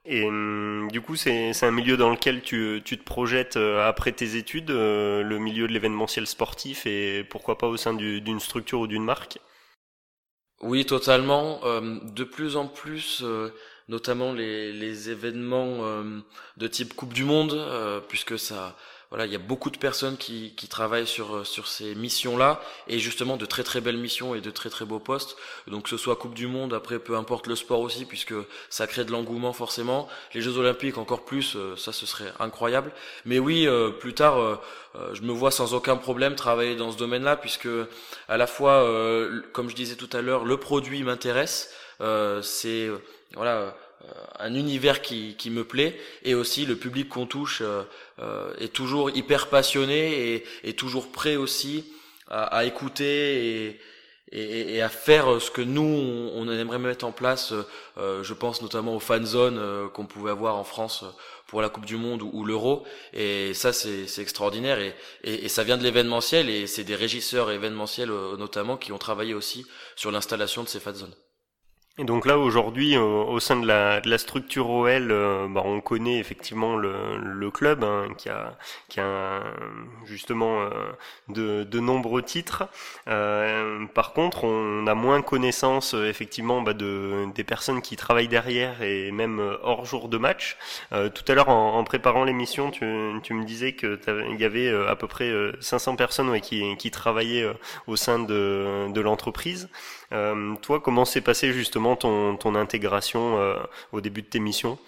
Et 0.04 0.24
hum, 0.24 0.88
du 0.90 1.00
coup, 1.00 1.14
c'est 1.16 1.62
un 1.62 1.70
milieu 1.70 1.96
dans 1.96 2.10
lequel 2.10 2.42
tu, 2.42 2.82
tu 2.84 2.98
te 2.98 3.04
projettes 3.04 3.56
euh, 3.56 3.86
après 3.86 4.12
tes 4.12 4.36
études, 4.36 4.70
euh, 4.70 5.22
le 5.22 5.38
milieu 5.38 5.68
de 5.68 5.72
l'événementiel 5.72 6.26
sportif 6.26 6.86
et 6.86 7.24
pourquoi 7.24 7.56
pas 7.56 7.68
au 7.68 7.76
sein 7.76 7.94
d'une 7.94 8.40
structure 8.40 8.80
ou 8.80 8.86
d'une 8.86 9.04
marque? 9.04 9.38
Oui, 10.60 10.86
totalement. 10.86 11.60
Euh, 11.64 11.98
de 12.02 12.24
plus 12.24 12.56
en 12.56 12.66
plus, 12.66 13.24
notamment 13.88 14.32
les, 14.32 14.72
les 14.72 15.10
événements 15.10 16.02
de 16.56 16.66
type 16.68 16.94
Coupe 16.94 17.12
du 17.12 17.24
Monde, 17.24 17.64
puisque 18.08 18.38
ça, 18.38 18.76
voilà, 19.12 19.26
il 19.26 19.32
y 19.32 19.36
a 19.36 19.38
beaucoup 19.38 19.68
de 19.68 19.76
personnes 19.76 20.16
qui, 20.16 20.54
qui 20.56 20.68
travaillent 20.68 21.06
sur 21.06 21.46
sur 21.46 21.68
ces 21.68 21.94
missions-là 21.94 22.62
et 22.88 22.98
justement 22.98 23.36
de 23.36 23.44
très 23.44 23.62
très 23.62 23.82
belles 23.82 23.98
missions 23.98 24.34
et 24.34 24.40
de 24.40 24.50
très 24.50 24.70
très 24.70 24.86
beaux 24.86 25.00
postes. 25.00 25.36
Donc 25.66 25.82
que 25.82 25.90
ce 25.90 25.98
soit 25.98 26.16
Coupe 26.16 26.32
du 26.32 26.46
Monde, 26.46 26.72
après 26.72 26.98
peu 26.98 27.16
importe 27.16 27.46
le 27.46 27.56
sport 27.56 27.80
aussi, 27.80 28.06
puisque 28.06 28.34
ça 28.70 28.86
crée 28.86 29.04
de 29.04 29.12
l'engouement 29.12 29.52
forcément. 29.52 30.08
Les 30.32 30.40
Jeux 30.40 30.56
Olympiques 30.56 30.96
encore 30.96 31.26
plus, 31.26 31.56
euh, 31.56 31.76
ça 31.76 31.92
ce 31.92 32.06
serait 32.06 32.32
incroyable. 32.38 32.90
Mais 33.26 33.38
oui, 33.38 33.66
euh, 33.66 33.90
plus 33.90 34.14
tard, 34.14 34.38
euh, 34.38 34.56
je 35.12 35.22
me 35.22 35.32
vois 35.32 35.50
sans 35.50 35.74
aucun 35.74 35.96
problème 35.96 36.34
travailler 36.34 36.76
dans 36.76 36.90
ce 36.90 36.96
domaine-là, 36.96 37.36
puisque 37.36 37.68
à 38.28 38.36
la 38.38 38.46
fois, 38.46 38.88
comme 39.52 39.68
je 39.70 39.74
disais 39.74 39.96
tout 39.96 40.08
à 40.12 40.22
l'heure, 40.22 40.44
le 40.44 40.56
produit 40.56 41.02
m'intéresse. 41.02 41.70
c'est 42.42 42.88
voilà 43.34 43.74
un 44.38 44.54
univers 44.54 45.02
qui, 45.02 45.34
qui 45.36 45.50
me 45.50 45.64
plaît 45.64 45.98
et 46.24 46.34
aussi 46.34 46.66
le 46.66 46.76
public 46.76 47.08
qu'on 47.08 47.26
touche 47.26 47.62
euh, 47.62 48.54
est 48.58 48.72
toujours 48.72 49.10
hyper 49.10 49.48
passionné 49.48 50.34
et, 50.34 50.44
et 50.64 50.74
toujours 50.74 51.10
prêt 51.12 51.36
aussi 51.36 51.92
à, 52.28 52.44
à 52.44 52.64
écouter 52.64 53.66
et, 53.66 53.80
et, 54.32 54.76
et, 54.76 54.82
à 54.82 54.88
faire 54.88 55.40
ce 55.40 55.50
que 55.50 55.60
nous 55.60 55.82
on, 56.34 56.48
aimerait 56.48 56.78
mettre 56.78 57.04
en 57.04 57.12
place. 57.12 57.52
Euh, 57.98 58.22
je 58.22 58.34
pense 58.34 58.62
notamment 58.62 58.96
aux 58.96 59.00
fan 59.00 59.24
zones 59.24 59.58
euh, 59.58 59.88
qu'on 59.88 60.06
pouvait 60.06 60.30
avoir 60.30 60.56
en 60.56 60.64
France 60.64 61.04
pour 61.46 61.60
la 61.60 61.68
Coupe 61.68 61.84
du 61.84 61.96
Monde 61.96 62.22
ou, 62.22 62.44
l'Euro. 62.44 62.84
Et 63.12 63.54
ça 63.54 63.72
c'est 63.72 64.06
extraordinaire 64.18 64.78
et, 64.80 64.94
et, 65.22 65.48
ça 65.48 65.64
vient 65.64 65.76
de 65.76 65.82
l'événementiel 65.82 66.48
et 66.48 66.66
c'est 66.66 66.84
des 66.84 66.96
régisseurs 66.96 67.50
événementiels 67.50 68.10
notamment 68.38 68.76
qui 68.76 68.90
ont 68.92 68.98
travaillé 68.98 69.34
aussi 69.34 69.66
sur 69.94 70.10
l'installation 70.10 70.62
de 70.62 70.68
ces 70.68 70.80
fan 70.80 70.94
zones. 70.94 71.14
Et 71.98 72.04
donc 72.04 72.24
là 72.24 72.38
aujourd'hui 72.38 72.96
au 72.96 73.38
sein 73.38 73.56
de 73.60 73.66
la, 73.66 74.00
de 74.00 74.08
la 74.08 74.16
structure 74.16 74.70
OL, 74.70 75.10
euh, 75.12 75.46
bah, 75.50 75.60
on 75.62 75.82
connaît 75.82 76.18
effectivement 76.18 76.74
le, 76.74 77.18
le 77.18 77.50
club 77.50 77.84
hein, 77.84 78.08
qui 78.16 78.30
a 78.30 78.56
qui 78.88 78.98
a 78.98 79.42
justement 80.06 80.62
euh, 80.62 80.70
de, 81.28 81.64
de, 81.64 81.80
nombreux 81.80 82.22
titres. 82.22 82.66
Euh, 83.08 83.84
par 83.94 84.14
contre, 84.14 84.44
on 84.44 84.86
a 84.86 84.94
moins 84.94 85.20
connaissance 85.20 85.92
effectivement 85.92 86.62
bah, 86.62 86.72
de 86.72 87.26
des 87.34 87.44
personnes 87.44 87.82
qui 87.82 87.96
travaillent 87.96 88.26
derrière 88.26 88.80
et 88.80 89.10
même 89.10 89.58
hors 89.62 89.84
jour 89.84 90.08
de 90.08 90.16
match. 90.16 90.56
tout 90.90 91.24
à 91.28 91.34
l'heure 91.34 91.50
en, 91.50 91.76
en, 91.78 91.84
préparant 91.84 92.24
l'émission, 92.24 92.70
tu, 92.70 92.86
tu 93.22 93.34
me 93.34 93.44
disais 93.44 93.74
que 93.74 94.00
il 94.30 94.40
y 94.40 94.44
avait 94.46 94.70
à 94.88 94.96
peu 94.96 95.08
près 95.08 95.30
500 95.60 95.96
personnes 95.96 96.30
ouais, 96.30 96.40
qui, 96.40 96.74
qui 96.78 96.90
travaillaient 96.90 97.46
au 97.86 97.96
sein 97.96 98.18
de, 98.18 98.90
de 98.90 99.00
l'entreprise. 99.02 99.68
Euh, 100.12 100.54
toi, 100.62 100.80
comment 100.80 101.04
s'est 101.04 101.20
passé 101.20 101.52
justement 101.52 101.96
ton, 101.96 102.36
ton 102.36 102.54
intégration 102.54 103.38
euh, 103.38 103.56
au 103.92 104.00
début 104.00 104.22
de 104.22 104.26
tes 104.26 104.40
missions? 104.40 104.78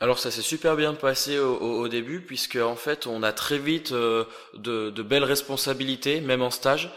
Alors 0.00 0.18
ça 0.18 0.30
s'est 0.30 0.42
super 0.42 0.76
bien 0.76 0.94
passé 0.94 1.38
au, 1.38 1.56
au, 1.56 1.88
début 1.88 2.20
puisque 2.20 2.56
en 2.56 2.76
fait 2.76 3.06
on 3.06 3.22
a 3.22 3.32
très 3.32 3.58
vite 3.58 3.92
euh, 3.92 4.24
de, 4.54 4.90
de, 4.90 5.02
belles 5.02 5.24
responsabilités 5.24 6.20
même 6.20 6.42
en 6.42 6.50
stage 6.50 6.92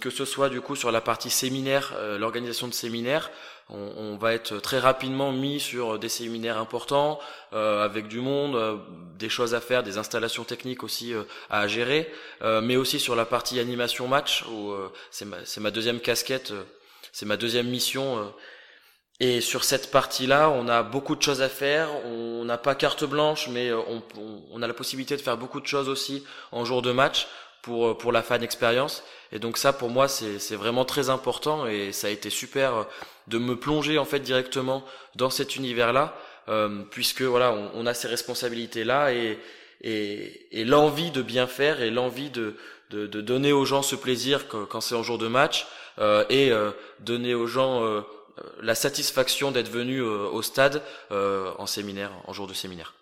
que 0.00 0.10
ce 0.10 0.24
soit 0.24 0.48
du 0.48 0.60
coup 0.60 0.74
sur 0.74 0.90
la 0.90 1.00
partie 1.00 1.30
séminaire 1.30 1.94
l'organisation 2.18 2.66
de 2.66 2.72
séminaires 2.72 3.30
on, 3.68 4.16
va 4.16 4.34
être 4.34 4.58
très 4.58 4.78
rapidement 4.78 5.32
mis 5.32 5.58
sur 5.58 5.98
des 5.98 6.08
séminaires 6.08 6.58
importants, 6.58 7.18
euh, 7.52 7.84
avec 7.84 8.08
du 8.08 8.20
monde, 8.20 8.54
euh, 8.54 8.76
des 9.18 9.28
choses 9.28 9.54
à 9.54 9.60
faire, 9.60 9.82
des 9.82 9.98
installations 9.98 10.44
techniques 10.44 10.82
aussi 10.82 11.14
euh, 11.14 11.22
à 11.48 11.66
gérer, 11.68 12.12
mais 12.62 12.76
aussi 12.76 12.98
sur 13.00 13.16
la 13.16 13.24
partie 13.24 13.60
animation 13.60 14.08
match, 14.08 14.44
où 14.50 14.74
c'est 15.10 15.24
ma, 15.24 15.38
ma, 15.58 15.70
deuxième 15.70 16.00
casquette, 16.00 16.52
c'est 17.12 17.26
ma 17.26 17.36
deuxième 17.36 17.68
mission. 17.68 18.32
Et 19.24 19.40
sur 19.40 19.62
cette 19.62 19.92
partie-là, 19.92 20.50
on 20.50 20.66
a 20.66 20.82
beaucoup 20.82 21.14
de 21.14 21.22
choses 21.22 21.42
à 21.42 21.48
faire. 21.48 21.88
On 22.06 22.44
n'a 22.44 22.58
pas 22.58 22.74
carte 22.74 23.04
blanche, 23.04 23.46
mais 23.46 23.72
on, 23.72 24.02
on, 24.50 24.62
a 24.62 24.66
la 24.66 24.74
possibilité 24.74 25.16
de 25.16 25.22
faire 25.22 25.36
beaucoup 25.36 25.60
de 25.60 25.66
choses 25.68 25.88
aussi 25.88 26.24
en 26.50 26.64
jour 26.64 26.82
de 26.82 26.90
match 26.90 27.28
pour 27.62 27.96
pour 27.96 28.10
la 28.10 28.24
fan 28.24 28.42
expérience. 28.42 29.04
Et 29.30 29.38
donc 29.38 29.58
ça, 29.58 29.72
pour 29.72 29.90
moi, 29.90 30.08
c'est 30.08 30.56
vraiment 30.56 30.84
très 30.84 31.08
important 31.08 31.68
et 31.68 31.92
ça 31.92 32.08
a 32.08 32.10
été 32.10 32.30
super 32.30 32.88
de 33.28 33.38
me 33.38 33.54
plonger 33.54 33.96
en 33.96 34.04
fait 34.04 34.18
directement 34.18 34.84
dans 35.14 35.30
cet 35.30 35.54
univers-là, 35.54 36.16
euh, 36.48 36.82
puisque 36.90 37.22
voilà, 37.22 37.54
on, 37.74 37.86
a 37.86 37.94
ces 37.94 38.08
responsabilités-là 38.08 39.12
et, 39.14 39.38
et, 39.82 40.48
et 40.50 40.64
l'envie 40.64 41.12
de 41.12 41.22
bien 41.22 41.46
faire 41.46 41.80
et 41.80 41.92
l'envie 41.92 42.30
de, 42.30 42.56
de, 42.90 43.06
de, 43.06 43.20
donner 43.20 43.52
aux 43.52 43.64
gens 43.64 43.82
ce 43.82 43.94
plaisir 43.94 44.48
quand, 44.48 44.80
c'est 44.80 44.96
en 44.96 45.04
jour 45.04 45.18
de 45.18 45.28
match 45.28 45.66
euh, 45.98 46.24
et 46.28 46.50
euh, 46.50 46.72
donner 47.00 47.34
aux 47.34 47.46
gens 47.46 47.84
euh, 47.84 48.00
la 48.60 48.74
satisfaction 48.74 49.50
d'être 49.50 49.70
venus 49.70 50.02
euh, 50.02 50.28
au 50.30 50.42
stade 50.42 50.82
en 51.10 51.66
séminaire, 51.66 52.12
en 52.26 52.32
jour 52.32 52.46
de 52.46 52.54
séminaire. 52.54 52.94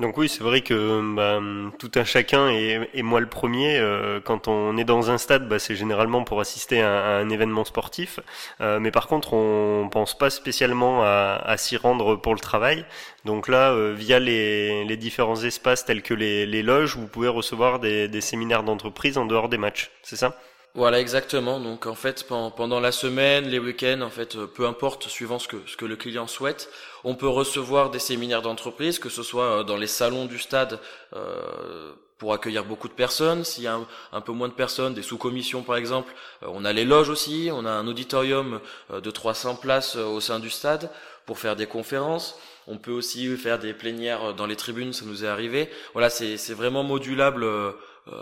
Donc 0.00 0.18
oui, 0.18 0.28
c'est 0.28 0.42
vrai 0.42 0.60
que 0.60 1.14
bah, 1.14 1.40
tout 1.78 1.90
un 1.94 2.04
chacun 2.04 2.50
et, 2.50 3.02
moi 3.02 3.18
le 3.20 3.28
premier, 3.28 3.78
euh, 3.78 4.20
quand 4.20 4.46
on 4.46 4.76
est 4.76 4.84
dans 4.84 5.10
un 5.10 5.16
stade, 5.16 5.48
bah, 5.48 5.58
c'est 5.58 5.74
généralement 5.74 6.22
pour 6.22 6.38
assister 6.40 6.82
à, 6.82 7.16
un 7.16 7.30
événement 7.30 7.64
sportif. 7.64 8.20
Euh, 8.60 8.78
mais 8.78 8.90
par 8.90 9.06
contre, 9.06 9.32
on 9.32 9.88
pense 9.90 10.16
pas 10.16 10.28
spécialement 10.28 11.02
à, 11.02 11.54
s'y 11.56 11.78
rendre 11.78 12.16
pour 12.16 12.34
le 12.34 12.40
travail. 12.40 12.84
Donc 13.24 13.48
là, 13.48 13.72
euh, 13.72 13.94
via 13.96 14.18
les, 14.18 14.96
différents 14.98 15.42
espaces 15.42 15.86
tels 15.86 16.02
que 16.02 16.12
les, 16.14 16.62
loges, 16.62 16.96
vous 16.96 17.06
pouvez 17.06 17.28
recevoir 17.28 17.80
des, 17.80 18.06
des 18.08 18.20
séminaires 18.20 18.64
d'entreprise 18.64 19.16
en 19.16 19.24
dehors 19.24 19.48
des 19.48 19.58
matchs. 19.58 19.90
C'est 20.02 20.16
ça? 20.16 20.36
Voilà, 20.76 21.00
exactement. 21.00 21.58
Donc 21.58 21.86
en 21.86 21.94
fait, 21.94 22.26
pendant 22.28 22.80
la 22.80 22.92
semaine, 22.92 23.46
les 23.46 23.58
week-ends, 23.58 24.02
en 24.02 24.10
fait, 24.10 24.36
euh, 24.36 24.46
peu 24.46 24.66
importe, 24.66 25.08
suivant 25.08 25.38
ce 25.38 25.48
que, 25.48 25.56
ce 25.66 25.76
que 25.76 25.86
le 25.86 25.96
client 25.96 26.26
souhaite, 26.26 26.68
on 27.02 27.14
peut 27.14 27.28
recevoir 27.28 27.90
des 27.90 27.98
séminaires 27.98 28.42
d'entreprise, 28.42 28.98
que 28.98 29.08
ce 29.08 29.22
soit 29.22 29.60
euh, 29.60 29.64
dans 29.64 29.78
les 29.78 29.86
salons 29.86 30.26
du 30.26 30.38
stade 30.38 30.78
euh, 31.14 31.92
pour 32.18 32.34
accueillir 32.34 32.64
beaucoup 32.66 32.88
de 32.88 32.92
personnes. 32.92 33.42
S'il 33.42 33.64
y 33.64 33.66
a 33.66 33.80
un, 34.12 34.20
peu 34.20 34.32
moins 34.32 34.48
de 34.48 34.52
personnes, 34.52 34.92
des 34.92 35.02
sous-commissions 35.02 35.62
par 35.62 35.76
exemple, 35.76 36.12
on 36.42 36.64
a 36.64 36.72
les 36.74 36.84
loges 36.84 37.08
aussi. 37.08 37.48
On 37.52 37.64
a 37.64 37.70
un 37.70 37.86
auditorium 37.88 38.60
de 38.90 39.10
300 39.10 39.56
places 39.56 39.96
au 39.96 40.20
sein 40.20 40.40
du 40.40 40.50
stade 40.50 40.90
pour 41.26 41.38
faire 41.38 41.56
des 41.56 41.66
conférences. 41.66 42.38
On 42.68 42.78
peut 42.78 42.92
aussi 42.92 43.36
faire 43.36 43.58
des 43.58 43.72
plénières 43.72 44.34
dans 44.34 44.46
les 44.46 44.56
tribunes, 44.56 44.92
ça 44.92 45.04
nous 45.04 45.24
est 45.24 45.28
arrivé. 45.28 45.68
Voilà, 45.92 46.10
c'est 46.10 46.54
vraiment 46.54 46.82
modulable 46.82 47.44
euh, 47.44 47.72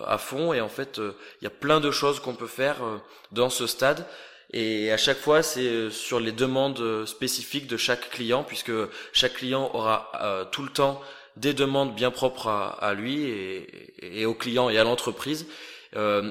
à 0.07 0.19
fond. 0.19 0.53
Et 0.53 0.61
en 0.61 0.69
fait 0.69 0.99
euh, 0.99 1.13
il 1.41 1.45
y 1.45 1.47
a 1.47 1.51
plein 1.51 1.81
de 1.81 1.91
choses 1.91 2.21
qu'on 2.21 2.35
peut 2.35 2.47
faire 2.47 2.83
euh, 2.83 2.99
dans 3.33 3.51
ce 3.51 3.67
stade. 3.67 4.07
Et 4.53 4.93
à 4.93 4.97
chaque 4.97 5.19
fois 5.19 5.43
c'est 5.43 5.91
sur 5.91 6.21
les 6.21 6.33
demandes 6.33 7.07
spécifiques 7.07 7.67
de 7.67 7.77
chaque 7.77 8.11
client 8.11 8.45
puisque 8.45 8.73
chaque 9.13 9.35
client 9.35 9.71
aura 9.75 10.13
tout 10.53 10.63
le 10.63 10.69
temps 10.69 11.01
des 11.37 11.55
demandes 11.55 11.95
bien 11.97 12.13
propres 12.13 12.47
à, 12.49 12.95
lui 12.95 13.25
et, 13.25 14.21
et, 14.21 14.27
au 14.27 14.35
client 14.35 14.71
et 14.71 14.79
à 14.79 14.85
l'entreprise 14.85 15.47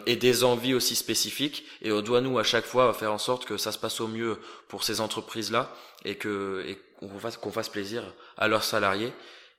et 0.06 0.16
des 0.16 0.44
envies 0.46 0.74
aussi 0.74 0.96
spécifiques. 0.96 1.66
Et 1.82 1.92
on 1.92 2.02
doit 2.02 2.22
nous 2.22 2.40
à 2.40 2.44
chaque 2.44 2.66
fois 2.66 2.94
faire 2.94 3.12
en 3.12 3.18
sorte 3.18 3.44
que 3.44 3.58
ça 3.58 3.74
se 3.74 3.80
passe 3.80 4.00
au 4.00 4.08
mieux 4.08 4.38
pour 4.70 4.86
ces 4.86 5.02
entreprises 5.02 5.52
là 5.52 5.76
et 6.06 6.16
que 6.16 6.64
et 6.66 6.78
qu'on 7.00 7.20
fasse 7.20 7.36
qu'on 7.36 7.52
fasse 7.52 7.70
plaisir 7.70 8.04
à 8.38 8.48
leurs 8.48 8.64
salariés 8.64 9.12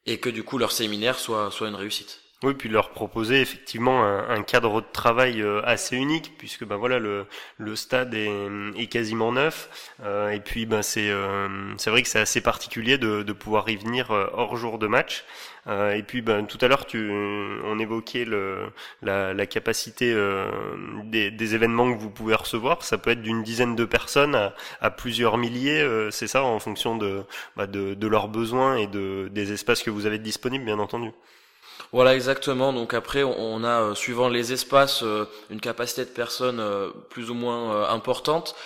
et 0.07 0.19
que 0.19 0.31
du 0.31 0.43
coup 0.43 0.57
leur 0.57 0.73
séminaire 0.73 1.19
soit 1.19 1.51
soit 1.51 1.69
une 1.69 1.75
réussite. 1.75 2.24
Oui, 2.45 2.53
puis 2.53 2.69
leur 2.69 2.91
proposer 2.91 3.41
effectivement 3.41 4.05
un, 4.05 4.43
cadre 4.43 4.83
de 4.83 4.87
travail 4.93 5.41
euh, 5.41 5.63
assez 5.65 5.97
unique, 5.97 6.35
puisque 6.37 6.67
ben 6.67 6.77
voilà 6.77 6.99
le, 6.99 7.27
stade 7.75 8.13
est, 8.13 8.87
quasiment 8.91 9.33
neuf, 9.33 9.95
euh, 10.05 10.29
et 10.29 10.41
puis 10.41 10.67
ben 10.67 10.83
c'est 10.83 11.09
euh, 11.09 11.49
c'est 11.79 11.89
vrai 11.89 12.03
que 12.03 12.09
c'est 12.09 12.21
assez 12.21 12.43
particulier 12.43 12.99
de, 12.99 13.33
pouvoir 13.33 13.71
y 13.71 13.77
venir 13.77 14.11
hors 14.11 14.57
jour 14.57 14.79
de 14.79 14.87
match. 14.87 15.25
et 15.67 16.03
puis 16.07 16.21
ben 16.21 16.45
tout 16.45 16.59
à 16.61 16.69
l'heure 16.69 16.85
tu 16.87 17.11
on 17.65 17.79
évoquait 17.79 18.27
la, 19.03 19.47
capacité 19.47 20.15
des, 21.05 21.55
événements 21.55 21.95
que 21.95 21.99
vous 21.99 22.11
pouvez 22.11 22.35
recevoir. 22.35 22.83
Ça 22.83 22.99
peut 22.99 23.11
être 23.11 23.23
d'une 23.23 23.43
dizaine 23.43 23.75
de 23.75 23.87
personnes 23.87 24.35
à, 24.35 24.55
à 24.83 24.91
plusieurs 24.91 25.39
milliers, 25.39 25.83
c'est 26.11 26.29
ça 26.29 26.43
en 26.45 26.59
fonction 26.59 26.97
de, 26.97 27.25
bah, 27.57 27.67
de 27.67 27.95
de 27.95 28.07
leurs 28.07 28.29
besoins 28.29 28.77
et 28.77 28.87
de 28.87 29.29
des 29.33 29.53
espaces 29.53 29.83
que 29.83 29.91
vous 29.91 30.05
avez 30.07 30.19
disponibles, 30.19 30.67
bien 30.67 30.79
entendu. 30.79 31.11
Voilà 31.95 32.17
exactement. 32.17 32.73
Donc 32.73 32.93
après, 32.93 33.23
on 33.23 33.63
a 33.63 33.83
euh, 33.83 33.95
suivant 33.95 34.29
les 34.29 34.53
espaces 34.53 35.05
euh, 35.05 35.27
une 35.49 35.61
capacité 35.61 36.05
de 36.05 36.11
personnes 36.11 36.59
euh, 36.59 36.91
plus 37.09 37.31
ou 37.31 37.35
moins 37.35 37.89
importante. 37.89 38.57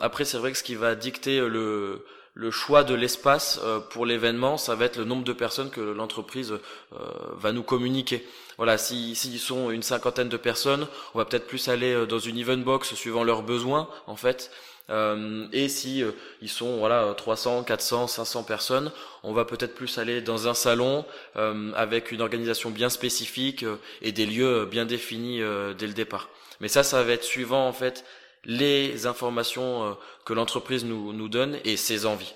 après, 0.00 0.26
c'est 0.26 0.36
vrai 0.36 0.52
que 0.52 0.58
ce 0.58 0.62
qui 0.62 0.74
va 0.74 0.94
dicter 0.94 1.40
le 1.40 2.50
choix 2.50 2.84
de 2.84 2.94
l'espace 2.94 3.58
pour 3.90 4.04
l'événement, 4.04 4.58
ça 4.58 4.74
va 4.74 4.84
être 4.84 4.98
le 4.98 5.04
nombre 5.04 5.24
de 5.24 5.32
personnes 5.32 5.70
que 5.70 5.80
l'entreprise 5.80 6.54
va 6.92 7.52
nous 7.52 7.64
communiquer. 7.64 8.24
Voilà, 8.58 8.78
s'ils 8.78 9.16
si, 9.16 9.38
sont 9.38 9.70
une 9.70 9.82
cinquantaine 9.82 10.28
de 10.28 10.36
personnes, 10.36 10.86
on 11.14 11.18
va 11.18 11.24
peut-être 11.24 11.46
plus 11.46 11.68
aller 11.68 12.06
dans 12.06 12.20
une 12.20 12.38
event 12.38 12.58
box 12.58 12.94
suivant 12.94 13.24
leurs 13.24 13.42
besoins 13.42 13.88
en 14.06 14.16
fait. 14.16 14.50
Euh, 14.88 15.48
et 15.52 15.68
si 15.68 16.02
euh, 16.02 16.12
ils 16.42 16.48
sont 16.48 16.78
voilà 16.78 17.12
300, 17.16 17.64
400, 17.64 18.06
500 18.06 18.44
personnes, 18.44 18.92
on 19.24 19.32
va 19.32 19.44
peut-être 19.44 19.74
plus 19.74 19.98
aller 19.98 20.20
dans 20.20 20.48
un 20.48 20.54
salon 20.54 21.04
euh, 21.36 21.72
avec 21.74 22.12
une 22.12 22.20
organisation 22.20 22.70
bien 22.70 22.88
spécifique 22.88 23.64
et 24.02 24.12
des 24.12 24.26
lieux 24.26 24.66
bien 24.66 24.86
définis 24.86 25.40
dès 25.78 25.86
le 25.86 25.92
départ. 25.92 26.28
Mais 26.60 26.68
ça, 26.68 26.82
ça 26.82 27.02
va 27.02 27.12
être 27.12 27.24
suivant 27.24 27.66
en 27.66 27.72
fait 27.72 28.04
les 28.44 29.06
informations 29.06 29.96
que 30.24 30.32
l'entreprise 30.32 30.84
nous 30.84 31.28
donne 31.28 31.58
et 31.64 31.76
ses 31.76 32.06
envies. 32.06 32.34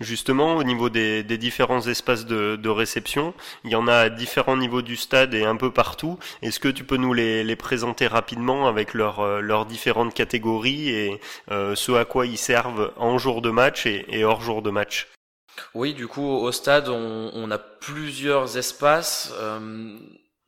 Justement, 0.00 0.56
au 0.56 0.62
niveau 0.62 0.90
des, 0.90 1.24
différents 1.24 1.86
espaces 1.86 2.24
de, 2.24 2.68
réception, 2.68 3.34
il 3.64 3.70
y 3.70 3.76
en 3.76 3.88
a 3.88 3.94
à 3.94 4.08
différents 4.10 4.56
niveaux 4.56 4.82
du 4.82 4.96
stade 4.96 5.34
et 5.34 5.44
un 5.44 5.56
peu 5.56 5.72
partout. 5.72 6.18
Est-ce 6.42 6.60
que 6.60 6.68
tu 6.68 6.84
peux 6.84 6.96
nous 6.96 7.12
les, 7.12 7.56
présenter 7.56 8.06
rapidement 8.06 8.68
avec 8.68 8.94
euh, 8.94 9.40
leurs 9.40 9.66
différentes 9.66 10.14
catégories 10.14 10.90
et 10.90 11.20
euh, 11.50 11.74
ce 11.74 11.92
à 11.92 12.04
quoi 12.04 12.26
ils 12.26 12.38
servent 12.38 12.92
en 12.96 13.18
jour 13.18 13.42
de 13.42 13.50
match 13.50 13.86
et, 13.86 14.24
hors 14.24 14.40
jour 14.40 14.62
de 14.62 14.70
match? 14.70 15.08
Oui, 15.74 15.94
du 15.94 16.06
coup, 16.06 16.24
au 16.24 16.52
stade, 16.52 16.88
on, 16.88 17.50
a 17.50 17.58
plusieurs 17.58 18.56
espaces. 18.56 19.32
Euh, 19.34 19.98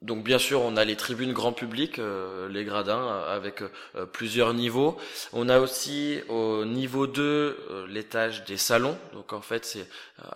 donc 0.03 0.25
bien 0.25 0.39
sûr, 0.39 0.63
on 0.63 0.79
a 0.79 0.85
les 0.87 0.97
tribunes 0.97 1.35
grand 1.35 1.53
public, 1.53 1.99
euh, 1.99 2.49
les 2.49 2.65
gradins, 2.65 3.05
euh, 3.05 3.37
avec 3.37 3.61
euh, 3.61 4.07
plusieurs 4.07 4.55
niveaux. 4.55 4.97
On 5.35 5.51
a 5.51 5.61
aussi 5.61 6.21
au 6.31 6.65
niveau 6.65 7.07
2 7.07 7.87
l'étage 7.87 8.45
des 8.47 8.57
salons. 8.57 8.97
Donc 9.13 9.35
en 9.35 9.43
fait, 9.43 9.67
c'est 9.67 9.87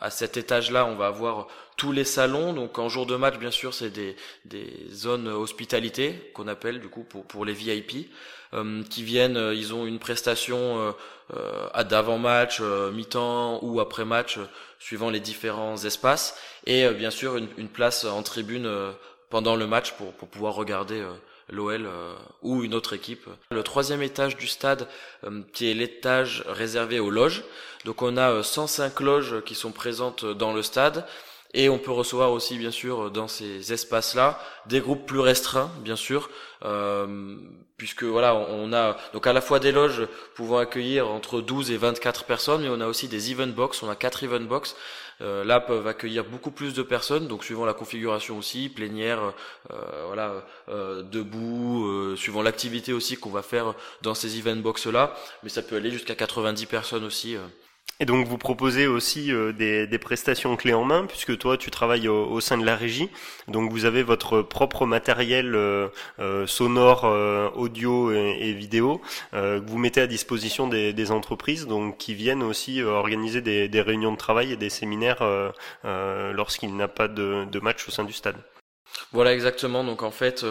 à 0.02 0.10
cet 0.10 0.36
étage-là, 0.36 0.84
on 0.84 0.96
va 0.96 1.06
avoir 1.06 1.48
tous 1.78 1.92
les 1.92 2.04
salons. 2.04 2.52
Donc 2.52 2.78
en 2.78 2.90
jour 2.90 3.06
de 3.06 3.16
match, 3.16 3.38
bien 3.38 3.50
sûr, 3.50 3.72
c'est 3.72 3.88
des, 3.88 4.16
des 4.44 4.86
zones 4.92 5.28
hospitalité 5.28 6.30
qu'on 6.34 6.46
appelle 6.46 6.78
du 6.78 6.88
coup 6.88 7.02
pour, 7.02 7.24
pour 7.24 7.46
les 7.46 7.54
VIP. 7.54 8.10
qui 8.90 9.02
viennent, 9.02 9.52
ils 9.54 9.72
ont 9.74 9.86
une 9.86 9.98
prestation 9.98 10.94
à 11.72 11.84
d'avant-match, 11.84 12.60
mi-temps 12.92 13.58
ou 13.64 13.80
après-match, 13.80 14.38
suivant 14.78 15.10
les 15.10 15.20
différents 15.20 15.82
espaces, 15.82 16.38
et 16.66 16.88
bien 16.90 17.10
sûr 17.10 17.36
une, 17.36 17.48
une 17.56 17.68
place 17.68 18.04
en 18.04 18.22
tribune 18.22 18.68
pendant 19.34 19.56
le 19.56 19.66
match 19.66 19.94
pour, 19.94 20.12
pour 20.12 20.28
pouvoir 20.28 20.54
regarder 20.54 21.00
euh, 21.00 21.10
l'OL 21.50 21.86
euh, 21.86 22.14
ou 22.42 22.62
une 22.62 22.72
autre 22.72 22.92
équipe. 22.92 23.26
Le 23.50 23.64
troisième 23.64 24.00
étage 24.00 24.36
du 24.36 24.46
stade, 24.46 24.86
euh, 25.24 25.40
qui 25.52 25.68
est 25.68 25.74
l'étage 25.74 26.44
réservé 26.46 27.00
aux 27.00 27.10
loges. 27.10 27.42
Donc 27.84 28.02
on 28.02 28.16
a 28.16 28.44
105 28.44 29.00
loges 29.00 29.42
qui 29.44 29.56
sont 29.56 29.72
présentes 29.72 30.24
dans 30.24 30.52
le 30.52 30.62
stade. 30.62 31.04
Et 31.54 31.68
on 31.68 31.78
peut 31.78 31.92
recevoir 31.92 32.32
aussi, 32.32 32.58
bien 32.58 32.72
sûr, 32.72 33.12
dans 33.12 33.28
ces 33.28 33.72
espaces-là, 33.72 34.40
des 34.66 34.80
groupes 34.80 35.06
plus 35.06 35.20
restreints, 35.20 35.70
bien 35.80 35.94
sûr, 35.94 36.28
euh, 36.64 37.36
puisque 37.76 38.02
voilà, 38.02 38.34
on 38.34 38.72
a 38.72 38.96
donc 39.12 39.26
à 39.28 39.32
la 39.32 39.40
fois 39.40 39.60
des 39.60 39.70
loges 39.70 40.08
pouvant 40.34 40.58
accueillir 40.58 41.08
entre 41.08 41.40
12 41.40 41.70
et 41.70 41.76
24 41.76 42.24
personnes, 42.24 42.62
mais 42.62 42.68
on 42.68 42.80
a 42.80 42.88
aussi 42.88 43.06
des 43.06 43.30
event 43.30 43.46
box, 43.46 43.84
on 43.84 43.88
a 43.88 43.94
quatre 43.94 44.24
event 44.24 44.40
box. 44.40 44.74
Euh, 45.20 45.44
là 45.44 45.60
peuvent 45.60 45.86
accueillir 45.86 46.24
beaucoup 46.24 46.50
plus 46.50 46.74
de 46.74 46.82
personnes, 46.82 47.28
donc 47.28 47.44
suivant 47.44 47.64
la 47.64 47.74
configuration 47.74 48.36
aussi, 48.36 48.68
plénière, 48.68 49.32
euh, 49.70 50.04
voilà, 50.06 50.44
euh, 50.68 51.02
debout, 51.02 51.86
euh, 51.86 52.16
suivant 52.16 52.42
l'activité 52.42 52.92
aussi 52.92 53.16
qu'on 53.16 53.30
va 53.30 53.42
faire 53.42 53.74
dans 54.02 54.14
ces 54.14 54.38
event 54.38 54.56
box 54.56 54.86
là, 54.86 55.14
mais 55.44 55.50
ça 55.50 55.62
peut 55.62 55.76
aller 55.76 55.92
jusqu'à 55.92 56.16
90 56.16 56.66
personnes 56.66 57.04
aussi. 57.04 57.36
Et 58.00 58.06
donc 58.06 58.26
vous 58.26 58.38
proposez 58.38 58.88
aussi 58.88 59.32
euh, 59.32 59.52
des, 59.52 59.98
prestations 59.98 60.56
clés 60.56 60.74
en 60.74 60.84
main, 60.84 61.06
puisque 61.06 61.38
toi 61.38 61.56
tu 61.56 61.70
travailles 61.70 62.08
au, 62.08 62.40
sein 62.40 62.58
de 62.58 62.64
la 62.64 62.74
régie, 62.74 63.08
donc 63.46 63.70
vous 63.70 63.84
avez 63.84 64.02
votre 64.02 64.42
propre 64.42 64.84
matériel 64.84 65.54
euh, 65.54 65.88
euh, 66.18 66.46
sonore, 66.46 67.04
audio 67.56 68.10
et, 68.12 68.52
vidéo 68.52 69.00
que 69.32 69.60
vous 69.64 69.78
mettez 69.78 70.00
à 70.00 70.06
disposition 70.06 70.66
des, 70.68 71.10
entreprises, 71.10 71.66
donc 71.66 71.96
qui 71.98 72.14
viennent 72.14 72.42
aussi 72.42 72.82
organiser 72.82 73.40
des, 73.40 73.80
réunions 73.80 74.12
de 74.12 74.16
travail 74.16 74.52
et 74.52 74.56
des 74.56 74.70
séminaires 74.70 75.22
lorsqu'il 75.84 76.74
n'y 76.74 76.82
a 76.82 76.88
pas 76.88 77.08
de 77.08 77.60
match 77.60 77.86
au 77.88 77.90
sein 77.90 78.04
du 78.04 78.12
stade. 78.12 78.36
Voilà 79.12 79.32
exactement. 79.32 79.84
Donc 79.84 80.02
en 80.02 80.10
fait, 80.10 80.44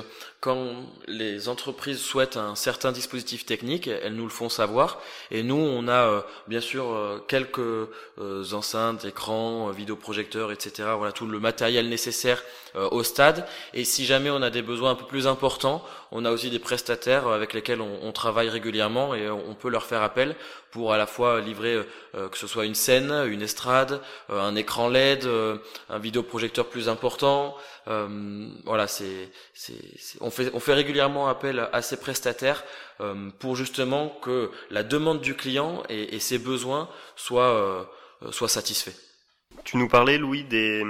quand 0.44 0.74
les 1.08 1.48
entreprises 1.48 2.00
souhaitent 2.00 2.36
un 2.36 2.56
certain 2.56 2.92
dispositif 2.92 3.46
technique, 3.46 3.88
elles 3.88 4.14
nous 4.14 4.24
le 4.24 4.30
font 4.30 4.50
savoir. 4.50 5.00
Et 5.32 5.42
nous, 5.42 5.56
on 5.56 5.88
a 5.88 6.08
euh, 6.08 6.22
bien 6.48 6.60
sûr 6.60 6.92
euh, 6.92 7.24
quelques 7.28 7.60
euh, 7.60 8.44
enceintes, 8.52 9.06
écrans, 9.06 9.70
vidéoprojecteurs, 9.70 10.52
etc. 10.52 10.90
Voilà 10.98 11.14
tout 11.14 11.26
le 11.26 11.40
matériel 11.40 11.88
nécessaire 11.88 12.44
au 12.76 13.04
stade. 13.04 13.46
Et 13.76 13.86
si 13.86 14.04
jamais 14.04 14.32
on 14.32 14.42
a 14.42 14.50
des 14.50 14.64
besoins 14.64 14.92
un 14.92 14.96
peu 14.96 15.06
plus 15.06 15.28
importants, 15.28 15.86
on 16.16 16.26
a 16.26 16.32
aussi 16.32 16.50
des 16.50 16.60
prestataires 16.60 17.28
avec 17.28 17.54
lesquels 17.54 17.82
on, 17.82 18.12
travaille 18.12 18.48
régulièrement 18.48 19.16
et 19.16 19.30
on 19.30 19.56
peut 19.56 19.70
leur 19.70 19.86
faire 19.86 20.04
appel 20.04 20.36
pour 20.72 20.94
à 20.94 20.98
la 20.98 21.08
fois 21.08 21.42
livrer 21.42 21.80
que 22.14 22.38
ce 22.38 22.48
soit 22.48 22.66
une 22.66 22.76
scène, 22.76 23.12
une 23.28 23.42
estrade, 23.42 24.00
un 24.30 24.56
écran 24.56 24.90
LED, 24.90 25.28
un 25.90 26.00
vidéoprojecteur 26.00 26.68
plus 26.68 26.88
important. 26.88 27.58
voilà, 27.88 28.88
c'est, 28.88 29.32
on 30.22 30.30
fait 30.30 30.74
régulièrement 30.74 31.28
appel 31.28 31.68
à 31.74 31.82
ces 31.82 31.98
prestataires 31.98 32.64
euh, 33.02 33.30
pour 33.40 33.56
justement 33.56 34.10
que 34.22 34.52
la 34.70 34.84
demande 34.84 35.20
du 35.20 35.36
client 35.36 35.84
et, 35.90 36.20
ses 36.20 36.38
besoins 36.38 36.90
soient, 37.16 37.88
euh, 38.22 38.32
soient 38.32 38.48
satisfaits. 38.48 38.94
Tu 39.64 39.78
nous 39.78 39.88
parlais, 39.88 40.18
Louis, 40.18 40.44
des, 40.44 40.84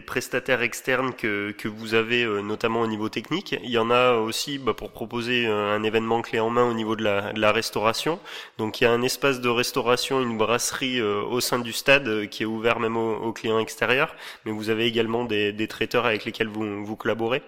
prestataires 0.00 0.60
externes 0.60 1.14
que, 1.14 1.52
que 1.52 1.68
vous 1.68 1.94
avez, 1.94 2.22
euh, 2.24 2.42
notamment 2.42 2.82
au 2.82 2.86
niveau 2.86 3.08
technique. 3.08 3.56
Il 3.62 3.70
y 3.70 3.78
en 3.78 3.90
a 3.90 4.14
aussi 4.14 4.58
bah, 4.58 4.74
pour 4.74 4.90
proposer 4.90 5.46
un 5.46 5.82
événement 5.82 6.20
clé 6.20 6.38
en 6.38 6.50
main 6.50 6.64
au 6.64 6.74
niveau 6.74 6.96
de 6.96 7.02
la, 7.02 7.52
restauration. 7.52 8.20
Donc 8.58 8.80
il 8.80 8.84
y 8.84 8.86
a 8.86 8.92
un 8.92 9.02
espace 9.02 9.40
de 9.40 9.48
restauration, 9.48 10.20
une 10.20 10.36
brasserie 10.36 11.00
au 11.00 11.40
sein 11.40 11.58
du 11.58 11.72
stade 11.72 12.28
qui 12.28 12.42
est 12.42 12.46
ouvert 12.46 12.78
même 12.78 12.96
aux, 12.96 13.32
clients 13.32 13.58
extérieurs. 13.58 14.14
Mais 14.44 14.52
vous 14.52 14.68
avez 14.68 14.86
également 14.86 15.24
des, 15.24 15.52
des 15.52 15.68
traiteurs 15.68 16.04
avec 16.04 16.24
lesquels 16.24 16.48
vous, 16.48 16.84
vous 16.84 16.96
collaborez. 16.96 17.42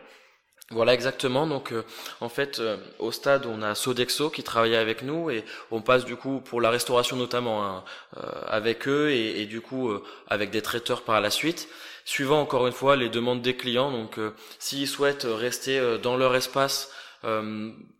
Voilà 0.71 0.95
exactement. 0.95 1.47
Donc 1.47 1.71
euh, 1.71 1.85
en 2.21 2.29
fait 2.29 2.59
euh, 2.59 2.77
au 2.99 3.13
stade 3.13 3.47
on 3.47 3.63
a 3.63 3.77
Sodexo 3.77 4.31
qui 4.31 4.43
travaille 4.43 4.75
avec 4.75 5.03
nous 5.03 5.31
et 5.31 5.45
on 5.71 5.81
passe 5.81 6.05
du 6.05 6.17
coup 6.17 6.41
pour 6.41 6.61
la 6.61 6.71
restauration 6.71 7.17
notamment 7.17 7.65
hein, 7.65 7.85
euh, 8.17 8.23
avec 8.49 8.89
eux 8.89 9.13
et, 9.13 9.47
du 9.47 9.61
coup 9.61 9.93
avec 10.27 10.51
des 10.51 10.63
traiteurs 10.63 11.03
par 11.03 11.21
la 11.21 11.31
suite. 11.31 11.69
Suivant 12.05 12.41
encore 12.41 12.67
une 12.67 12.73
fois 12.73 12.97
les 12.97 13.09
demandes 13.09 13.43
des 13.43 13.57
clients. 13.57 13.93
Donc 13.93 14.19
s'ils 14.59 14.89
souhaitent 14.89 15.27
rester 15.29 15.99
dans 16.03 16.17
leur 16.17 16.35
espace 16.35 16.91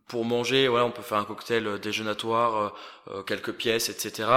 pour 0.07 0.23
manger, 0.23 0.69
voilà, 0.69 0.85
on 0.85 0.91
peut 0.91 1.01
faire 1.01 1.17
un 1.17 1.25
cocktail 1.25 1.79
déjeunatoire, 1.81 2.73
quelques 3.25 3.51
pièces, 3.51 3.89
etc. 3.89 4.29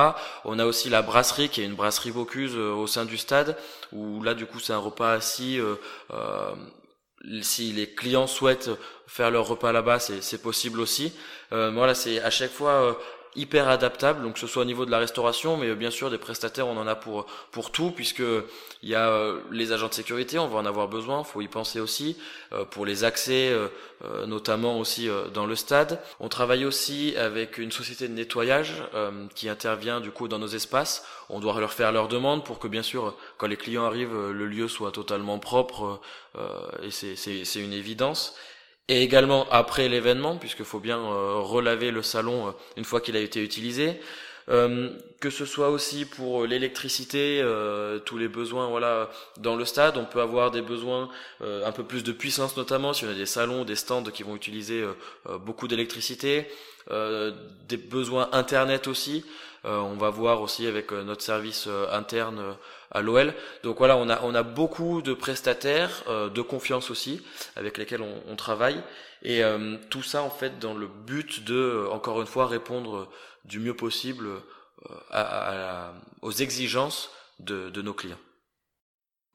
On 0.45 0.59
a 0.59 0.67
aussi 0.67 0.89
la 0.89 1.03
brasserie 1.03 1.49
qui 1.49 1.63
est 1.63 1.65
une 1.65 1.75
brasserie 1.75 2.11
Bocuse 2.11 2.57
au 2.57 2.87
sein 2.89 3.05
du 3.05 3.17
stade 3.17 3.57
où 3.93 4.23
là 4.23 4.35
du 4.35 4.47
coup 4.47 4.59
c'est 4.59 4.73
un 4.73 4.79
repas 4.79 5.13
assis 5.13 5.61
si 7.43 7.73
les 7.73 7.89
clients 7.91 8.27
souhaitent 8.27 8.71
faire 9.07 9.31
leur 9.31 9.47
repas 9.47 9.73
là-bas, 9.73 9.99
c'est 9.99 10.43
possible 10.43 10.81
aussi. 10.81 11.13
Euh, 11.53 11.71
voilà, 11.73 11.95
c'est 11.95 12.21
à 12.21 12.31
chaque 12.31 12.53
fois 12.53 12.73
euh, 12.73 12.93
hyper 13.37 13.69
adaptable, 13.69 14.23
donc 14.23 14.35
que 14.35 14.41
ce 14.41 14.47
soit 14.47 14.63
au 14.63 14.67
niveau 14.67 14.85
de 14.85 14.91
la 14.91 14.99
restauration, 14.99 15.57
mais 15.57 15.75
bien 15.75 15.91
sûr 15.91 16.11
des 16.11 16.19
prestataires, 16.19 16.67
on 16.67 16.77
en 16.77 16.87
a 16.87 16.95
pour 16.95 17.27
pour 17.53 17.71
tout, 17.71 17.91
puisque 17.91 18.23
il 18.83 18.89
y 18.89 18.95
a 18.95 19.11
euh, 19.11 19.41
les 19.51 19.73
agents 19.73 19.89
de 19.89 19.95
sécurité, 19.95 20.39
on 20.39 20.49
va 20.49 20.59
en 20.59 20.67
avoir 20.67 20.89
besoin, 20.89 21.23
faut 21.23 21.41
y 21.41 21.49
penser 21.49 21.81
aussi 21.81 22.17
euh, 22.53 22.65
pour 22.65 22.87
les 22.87 23.05
accès, 23.05 23.51
euh, 23.51 23.69
notamment 24.27 24.79
aussi 24.79 25.09
dans 25.35 25.47
le 25.47 25.55
stade. 25.55 26.01
On 26.19 26.29
travaille 26.29 26.65
aussi 26.65 27.15
avec 27.17 27.59
une 27.59 27.71
société 27.71 28.09
de 28.09 28.15
nettoyage 28.15 28.83
qui 29.35 29.49
intervient 29.49 30.01
du 30.01 30.11
coup 30.11 30.27
dans 30.27 30.39
nos 30.39 30.49
espaces. 30.49 31.05
On 31.29 31.39
doit 31.39 31.59
leur 31.61 31.73
faire 31.73 31.93
leur 31.93 32.09
demande 32.09 32.45
pour 32.45 32.59
que 32.59 32.67
bien 32.67 32.83
sûr 32.83 33.15
quand 33.37 33.47
les 33.47 33.59
clients 33.59 33.85
arrivent, 33.85 34.31
le 34.31 34.47
lieu 34.47 34.69
soit 34.69 34.91
totalement 34.91 35.39
propre 35.39 36.01
et 36.83 36.91
c'est 36.91 37.15
c'est 37.15 37.61
une 37.61 37.75
évidence 37.75 38.35
et 38.91 39.05
également 39.05 39.47
après 39.53 39.89
l'événement, 39.89 40.37
puisqu'il 40.37 40.65
faut 40.65 40.81
bien 40.81 40.99
euh, 40.99 41.37
relaver 41.37 41.93
le 41.93 42.03
salon 42.03 42.49
euh, 42.49 42.51
une 42.77 42.85
fois 42.85 43.01
qu'il 43.01 43.17
a 43.17 43.21
été 43.21 43.41
utilisé. 43.41 44.01
Euh, 44.49 44.91
que 45.21 45.31
ce 45.31 45.45
soit 45.45 45.69
aussi 45.69 46.05
pour 46.05 46.45
l'électricité, 46.45 47.45
tous 48.07 48.19
les 48.19 48.27
besoins 48.27 48.69
voilà 48.69 49.11
dans 49.37 49.55
le 49.55 49.65
stade, 49.67 49.97
on 49.97 50.07
peut 50.07 50.23
avoir 50.23 50.51
des 50.51 50.63
besoins 50.63 51.11
un 51.41 51.73
peu 51.73 51.85
plus 51.85 52.03
de 52.03 52.11
puissance 52.11 52.57
notamment 52.57 52.95
si 52.95 53.05
on 53.05 53.11
a 53.11 53.15
des 53.15 53.27
salons, 53.27 53.65
des 53.65 53.77
stands 53.77 54.03
qui 54.03 54.23
vont 54.23 54.35
utiliser 54.35 54.83
beaucoup 55.41 55.69
d'électricité, 55.69 56.47
des 56.91 57.77
besoins 57.77 58.31
internet 58.33 58.89
aussi. 58.89 59.27
on 59.65 59.97
va 59.97 60.09
voir 60.09 60.41
aussi 60.41 60.67
avec 60.67 60.91
notre 60.91 61.23
service 61.23 61.69
interne 61.93 62.57
à 62.91 63.03
l'OL. 63.03 63.35
Donc 63.63 63.79
voilà, 63.79 63.97
on 63.97 64.09
a, 64.09 64.21
on 64.23 64.35
a 64.35 64.43
beaucoup 64.43 65.03
de 65.03 65.15
prestataires, 65.15 66.03
euh, 66.09 66.29
de 66.29 66.43
confiance 66.43 66.91
aussi, 66.91 67.23
avec 67.57 67.79
lesquels 67.79 68.03
on, 68.03 68.37
travaille. 68.37 68.83
Et 69.23 69.45
euh, 69.45 69.77
tout 69.91 70.03
ça, 70.03 70.23
en 70.23 70.31
fait, 70.31 70.59
dans 70.59 70.75
le 70.75 70.87
but 70.87 71.45
de, 71.45 71.55
euh, 71.55 71.91
encore 71.91 72.21
une 72.21 72.27
fois, 72.27 72.47
répondre 72.47 73.09
du 73.45 73.59
mieux 73.59 73.75
possible 73.75 74.29
aux 76.23 76.33
exigences 76.33 77.11
de, 77.39 77.69
de 77.69 77.83
nos 77.83 77.93
clients. 77.93 78.19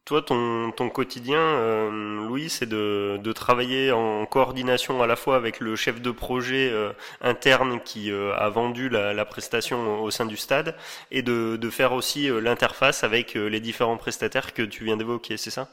Toi, 0.06 0.22
ton, 0.22 0.72
ton 0.72 0.90
quotidien, 0.92 1.40
euh, 1.40 2.28
Louis, 2.28 2.48
c'est 2.48 2.68
de, 2.68 3.20
de, 3.24 3.32
travailler 3.34 3.92
en 3.92 4.28
coordination 4.28 5.02
à 5.02 5.08
la 5.08 5.16
fois 5.16 5.36
avec 5.36 5.60
le 5.60 5.76
chef 5.76 6.00
de 6.00 6.12
projet 6.12 6.70
euh, 6.72 6.94
interne 7.22 7.82
qui 7.84 8.12
euh, 8.12 8.32
a 8.36 8.50
vendu 8.50 8.88
la, 8.88 9.16
la, 9.16 9.26
prestation 9.26 10.04
au 10.04 10.12
sein 10.12 10.28
du 10.28 10.38
stade 10.38 10.76
et 11.10 11.24
de, 11.24 11.58
de 11.60 11.70
faire 11.72 11.94
aussi 11.94 12.30
l'interface 12.30 13.04
avec 13.04 13.34
les 13.34 13.60
différents 13.60 13.98
prestataires 13.98 14.54
que 14.54 14.62
tu 14.62 14.84
viens 14.84 14.96
d'évoquer, 14.96 15.38
c'est 15.38 15.50
ça? 15.50 15.70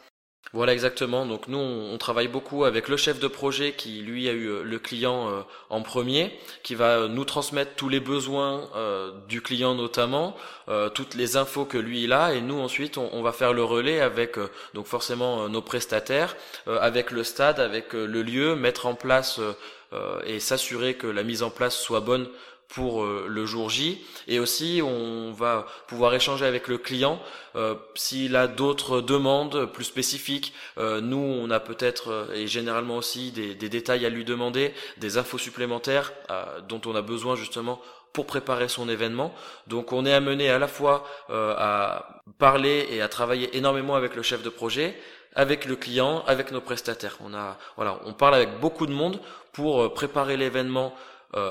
Voilà 0.54 0.74
exactement. 0.74 1.24
Donc 1.24 1.48
nous, 1.48 1.58
on, 1.58 1.96
travaille 1.96 2.28
beaucoup 2.28 2.64
avec 2.64 2.88
le 2.88 2.98
chef 2.98 3.18
de 3.18 3.26
projet 3.26 3.72
qui 3.72 4.02
lui 4.02 4.28
a 4.28 4.32
eu 4.32 4.48
euh, 4.48 4.62
le 4.62 4.78
client 4.78 5.30
euh, 5.30 5.40
en 5.70 5.80
premier, 5.80 6.38
qui 6.62 6.74
va 6.74 7.08
nous 7.08 7.24
transmettre 7.24 7.74
tous 7.74 7.88
les 7.88 8.00
besoins 8.00 8.68
euh, 8.76 9.12
du 9.28 9.40
client 9.40 9.74
notamment, 9.74 10.36
toutes 10.94 11.14
les 11.14 11.36
infos 11.36 11.64
que 11.64 11.76
lui 11.76 12.04
il 12.04 12.12
a, 12.12 12.34
et 12.34 12.40
nous 12.40 12.58
ensuite 12.58 12.96
on, 12.96 13.22
va 13.22 13.32
faire 13.32 13.52
le 13.52 13.64
relais 13.64 14.00
avec 14.00 14.36
donc 14.74 14.86
forcément 14.86 15.48
nos 15.48 15.60
prestataires, 15.60 16.36
avec 16.66 17.10
le 17.10 17.24
stade, 17.24 17.60
avec 17.60 17.92
le 17.92 18.22
lieu, 18.22 18.54
mettre 18.54 18.86
en 18.86 18.94
place 18.94 19.38
et 20.24 20.40
s'assurer 20.40 20.94
que 20.94 21.06
la 21.06 21.24
mise 21.24 21.42
en 21.42 21.50
place 21.50 21.76
soit 21.76 22.00
bonne 22.00 22.28
pour 22.72 23.02
euh, 23.02 23.26
le 23.28 23.46
jour 23.46 23.70
J. 23.70 24.04
Et 24.28 24.38
aussi 24.38 24.80
on 24.82 25.32
va 25.32 25.66
pouvoir 25.86 26.14
échanger 26.14 26.46
avec 26.46 26.68
le 26.68 26.78
client 26.78 27.20
euh, 27.54 27.74
s'il 27.94 28.34
a 28.34 28.46
d'autres 28.46 29.00
demandes 29.00 29.66
plus 29.66 29.84
spécifiques. 29.84 30.54
Euh, 30.78 31.00
nous 31.00 31.18
on 31.18 31.50
a 31.50 31.60
peut-être 31.60 32.28
et 32.34 32.46
généralement 32.46 32.96
aussi 32.96 33.30
des, 33.30 33.54
des, 33.54 33.68
détails 33.68 34.06
à 34.06 34.08
lui 34.08 34.24
demander 34.24 34.72
des 34.96 35.18
infos 35.18 35.38
supplémentaires 35.38 36.12
dont 36.68 36.80
on 36.86 36.94
a 36.94 37.02
besoin 37.02 37.36
justement 37.36 37.80
pour 38.12 38.26
préparer 38.26 38.68
son 38.68 38.88
événement. 38.88 39.34
Donc 39.66 39.92
on 39.92 40.04
est 40.06 40.12
amené 40.12 40.50
à 40.50 40.58
la 40.58 40.68
fois 40.68 41.04
à 41.30 42.20
parler 42.38 42.86
et 42.90 43.02
à 43.02 43.08
travailler 43.08 43.56
énormément 43.56 43.96
avec 43.96 44.14
le 44.16 44.22
chef 44.22 44.42
de 44.42 44.48
projet 44.48 44.96
avec 45.34 45.64
le 45.64 45.76
client 45.76 46.22
avec 46.26 46.52
nos 46.52 46.60
prestataires. 46.60 47.16
On 47.24 47.34
a 47.34 47.58
voilà 47.76 47.98
on 48.04 48.12
parle 48.12 48.34
avec 48.34 48.60
beaucoup 48.60 48.86
de 48.86 48.92
monde 48.92 49.20
pour 49.52 49.92
préparer 49.94 50.36
l'événement 50.36 50.94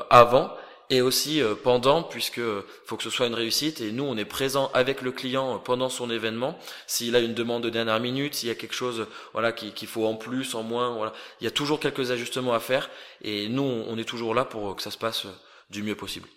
avant 0.09 0.51
et 0.91 1.01
aussi 1.01 1.41
euh, 1.41 1.55
pendant, 1.55 2.03
puisque 2.03 2.41
faut 2.85 2.97
que 2.97 3.03
ce 3.03 3.09
soit 3.09 3.25
une 3.25 3.33
réussite. 3.33 3.81
Et 3.81 3.91
nous, 3.91 4.03
on 4.03 4.17
est 4.17 4.25
présent 4.25 4.69
avec 4.73 5.01
le 5.01 5.11
client 5.11 5.57
pendant 5.57 5.89
son 5.89 6.11
événement. 6.11 6.59
S'il 6.85 7.15
a 7.15 7.19
une 7.19 7.33
demande 7.33 7.63
de 7.63 7.69
dernière 7.69 7.99
minute, 7.99 8.35
s'il 8.35 8.49
y 8.49 8.51
a 8.51 8.55
quelque 8.55 8.75
chose, 8.75 9.07
voilà, 9.31 9.53
qu'il 9.53 9.87
faut 9.87 10.05
en 10.05 10.15
plus, 10.15 10.53
en 10.53 10.63
moins, 10.63 10.93
voilà, 10.95 11.13
il 11.39 11.45
y 11.45 11.47
a 11.47 11.51
toujours 11.51 11.79
quelques 11.79 12.11
ajustements 12.11 12.53
à 12.53 12.59
faire. 12.59 12.89
Et 13.23 13.47
nous, 13.47 13.63
on 13.63 13.97
est 13.97 14.03
toujours 14.03 14.35
là 14.35 14.43
pour 14.43 14.75
que 14.75 14.83
ça 14.83 14.91
se 14.91 14.97
passe 14.97 15.25
du 15.69 15.81
mieux 15.81 15.95
possible. 15.95 16.27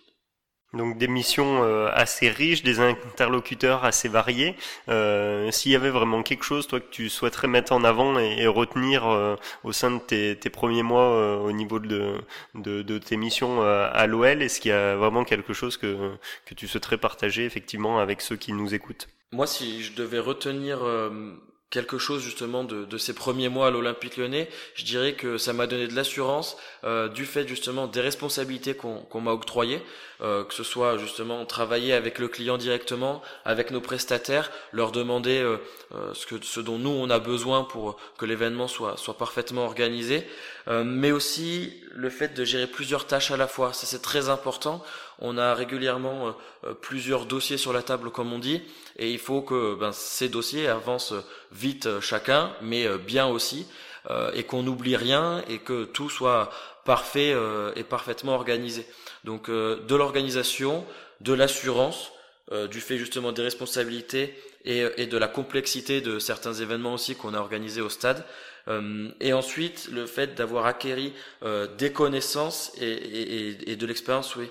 Donc 0.75 0.97
des 0.97 1.07
missions 1.07 1.63
euh, 1.63 1.89
assez 1.93 2.29
riches, 2.29 2.61
des 2.63 2.79
interlocuteurs 2.79 3.85
assez 3.85 4.09
variés. 4.09 4.55
Euh, 4.89 5.49
S'il 5.51 5.71
y 5.71 5.75
avait 5.75 5.89
vraiment 5.89 6.21
quelque 6.21 6.43
chose, 6.43 6.67
toi, 6.67 6.79
que 6.79 6.89
tu 6.91 7.09
souhaiterais 7.09 7.47
mettre 7.47 7.71
en 7.71 7.83
avant 7.83 8.19
et, 8.19 8.45
retenir 8.47 9.07
euh, 9.07 9.35
au 9.63 9.71
sein 9.71 9.91
de 9.91 9.99
tes, 10.33 10.49
premiers 10.49 10.83
mois 10.83 11.41
au 11.41 11.51
niveau 11.51 11.79
de, 11.79 12.15
de, 12.53 12.81
de 12.81 12.97
tes 12.97 13.17
missions 13.17 13.61
à 13.61 14.05
l'OL, 14.07 14.41
est-ce 14.41 14.59
qu'il 14.59 14.69
y 14.69 14.73
a 14.73 14.95
vraiment 14.95 15.23
quelque 15.23 15.53
chose 15.53 15.77
que, 15.77 16.11
que 16.45 16.53
tu 16.53 16.67
souhaiterais 16.67 16.97
partager 16.97 17.45
effectivement 17.45 17.99
avec 17.99 18.21
ceux 18.21 18.35
qui 18.35 18.53
nous 18.53 18.73
écoutent? 18.73 19.07
Moi, 19.31 19.47
si 19.47 19.83
je 19.83 19.93
devais 19.93 20.19
retenir 20.19 20.79
quelque 21.75 21.97
chose 21.97 22.23
justement 22.23 22.63
de, 22.63 22.85
de, 22.85 22.97
ces 22.97 23.13
premiers 23.13 23.49
mois 23.49 23.67
à 23.67 23.69
l'Olympique 23.69 24.15
lyonnais, 24.15 24.47
je 24.75 24.85
dirais 24.85 25.13
que 25.13 25.37
ça 25.37 25.51
m'a 25.51 25.67
donné 25.67 25.87
de 25.87 25.93
l'assurance 25.93 26.55
euh, 26.85 27.09
du 27.09 27.25
fait 27.25 27.45
justement 27.45 27.85
des 27.85 27.99
responsabilités 27.99 28.75
qu'on 28.75 29.21
m'a 29.21 29.31
octroyées, 29.31 29.81
euh, 30.21 30.45
que 30.45 30.53
ce 30.53 30.63
soit 30.63 30.97
justement 30.97 31.45
travailler 31.45 31.91
avec 31.91 32.17
le 32.19 32.29
client 32.29 32.57
directement, 32.57 33.21
avec 33.43 33.71
nos 33.71 33.81
prestataires, 33.81 34.49
leur 34.71 34.93
demander 34.93 35.39
euh, 35.39 35.57
euh 35.93 36.13
ce, 36.13 36.25
que, 36.25 36.35
ce 36.41 36.61
dont 36.61 36.77
nous 36.77 36.89
on 36.89 37.09
a 37.09 37.19
besoin 37.19 37.65
pour 37.65 37.97
que 38.17 38.25
l'événement 38.25 38.69
soit, 38.69 38.95
soit 38.95 39.17
parfaitement 39.17 39.65
organisé, 39.65 40.25
euh, 40.69 40.85
mais 40.85 41.11
aussi 41.11 41.73
le 41.91 42.09
fait 42.09 42.33
de 42.33 42.45
gérer 42.45 42.67
plusieurs 42.67 43.05
tâches 43.05 43.31
à 43.31 43.37
la 43.37 43.47
fois, 43.47 43.73
ça 43.73 43.85
c'est 43.85 44.01
très 44.01 44.29
important. 44.29 44.81
On 45.19 45.37
a 45.37 45.53
régulièrement 45.53 46.35
plusieurs 46.81 47.25
dossiers 47.25 47.57
sur 47.57 47.71
la 47.71 47.81
table 47.81 48.11
comme 48.11 48.33
on 48.33 48.39
dit, 48.39 48.61
et 48.97 49.11
il 49.11 49.19
faut 49.19 49.41
que 49.41 49.75
ben, 49.75 49.91
ces 49.91 50.29
dossiers 50.29 50.67
avancent 50.67 51.13
vite 51.51 51.85
euh, 51.85 52.01
chacun, 52.01 52.53
mais 52.61 52.85
euh, 52.85 52.97
bien 52.97 53.27
aussi, 53.27 53.67
euh, 54.09 54.31
et 54.33 54.43
qu'on 54.43 54.63
n'oublie 54.63 54.95
rien 54.95 55.43
et 55.49 55.59
que 55.59 55.85
tout 55.85 56.09
soit 56.09 56.51
parfait 56.85 57.33
et 57.75 57.83
parfaitement 57.83 58.35
organisé. 58.35 58.85
Donc 59.23 59.49
de 59.49 59.95
l'organisation, 59.95 60.85
de 61.19 61.33
l'assurance, 61.33 62.11
du 62.69 62.79
fait 62.79 62.99
justement 62.99 63.31
des 63.31 63.41
responsabilités 63.41 64.35
et, 64.65 65.07
de 65.07 65.17
la 65.17 65.27
complexité 65.27 65.99
de 65.99 66.19
certains 66.19 66.53
événements 66.53 66.93
aussi 66.93 67.15
qu'on 67.15 67.33
a 67.33 67.39
organisés 67.39 67.81
au 67.81 67.89
stade. 67.89 68.23
et 69.19 69.33
ensuite, 69.33 69.89
le 69.91 70.05
fait 70.05 70.35
d'avoir 70.35 70.67
acquéri 70.67 71.11
des 71.79 71.91
connaissances 71.91 72.71
et, 72.79 73.71
et 73.71 73.75
de 73.75 73.85
l'expérience, 73.87 74.35
oui, 74.35 74.47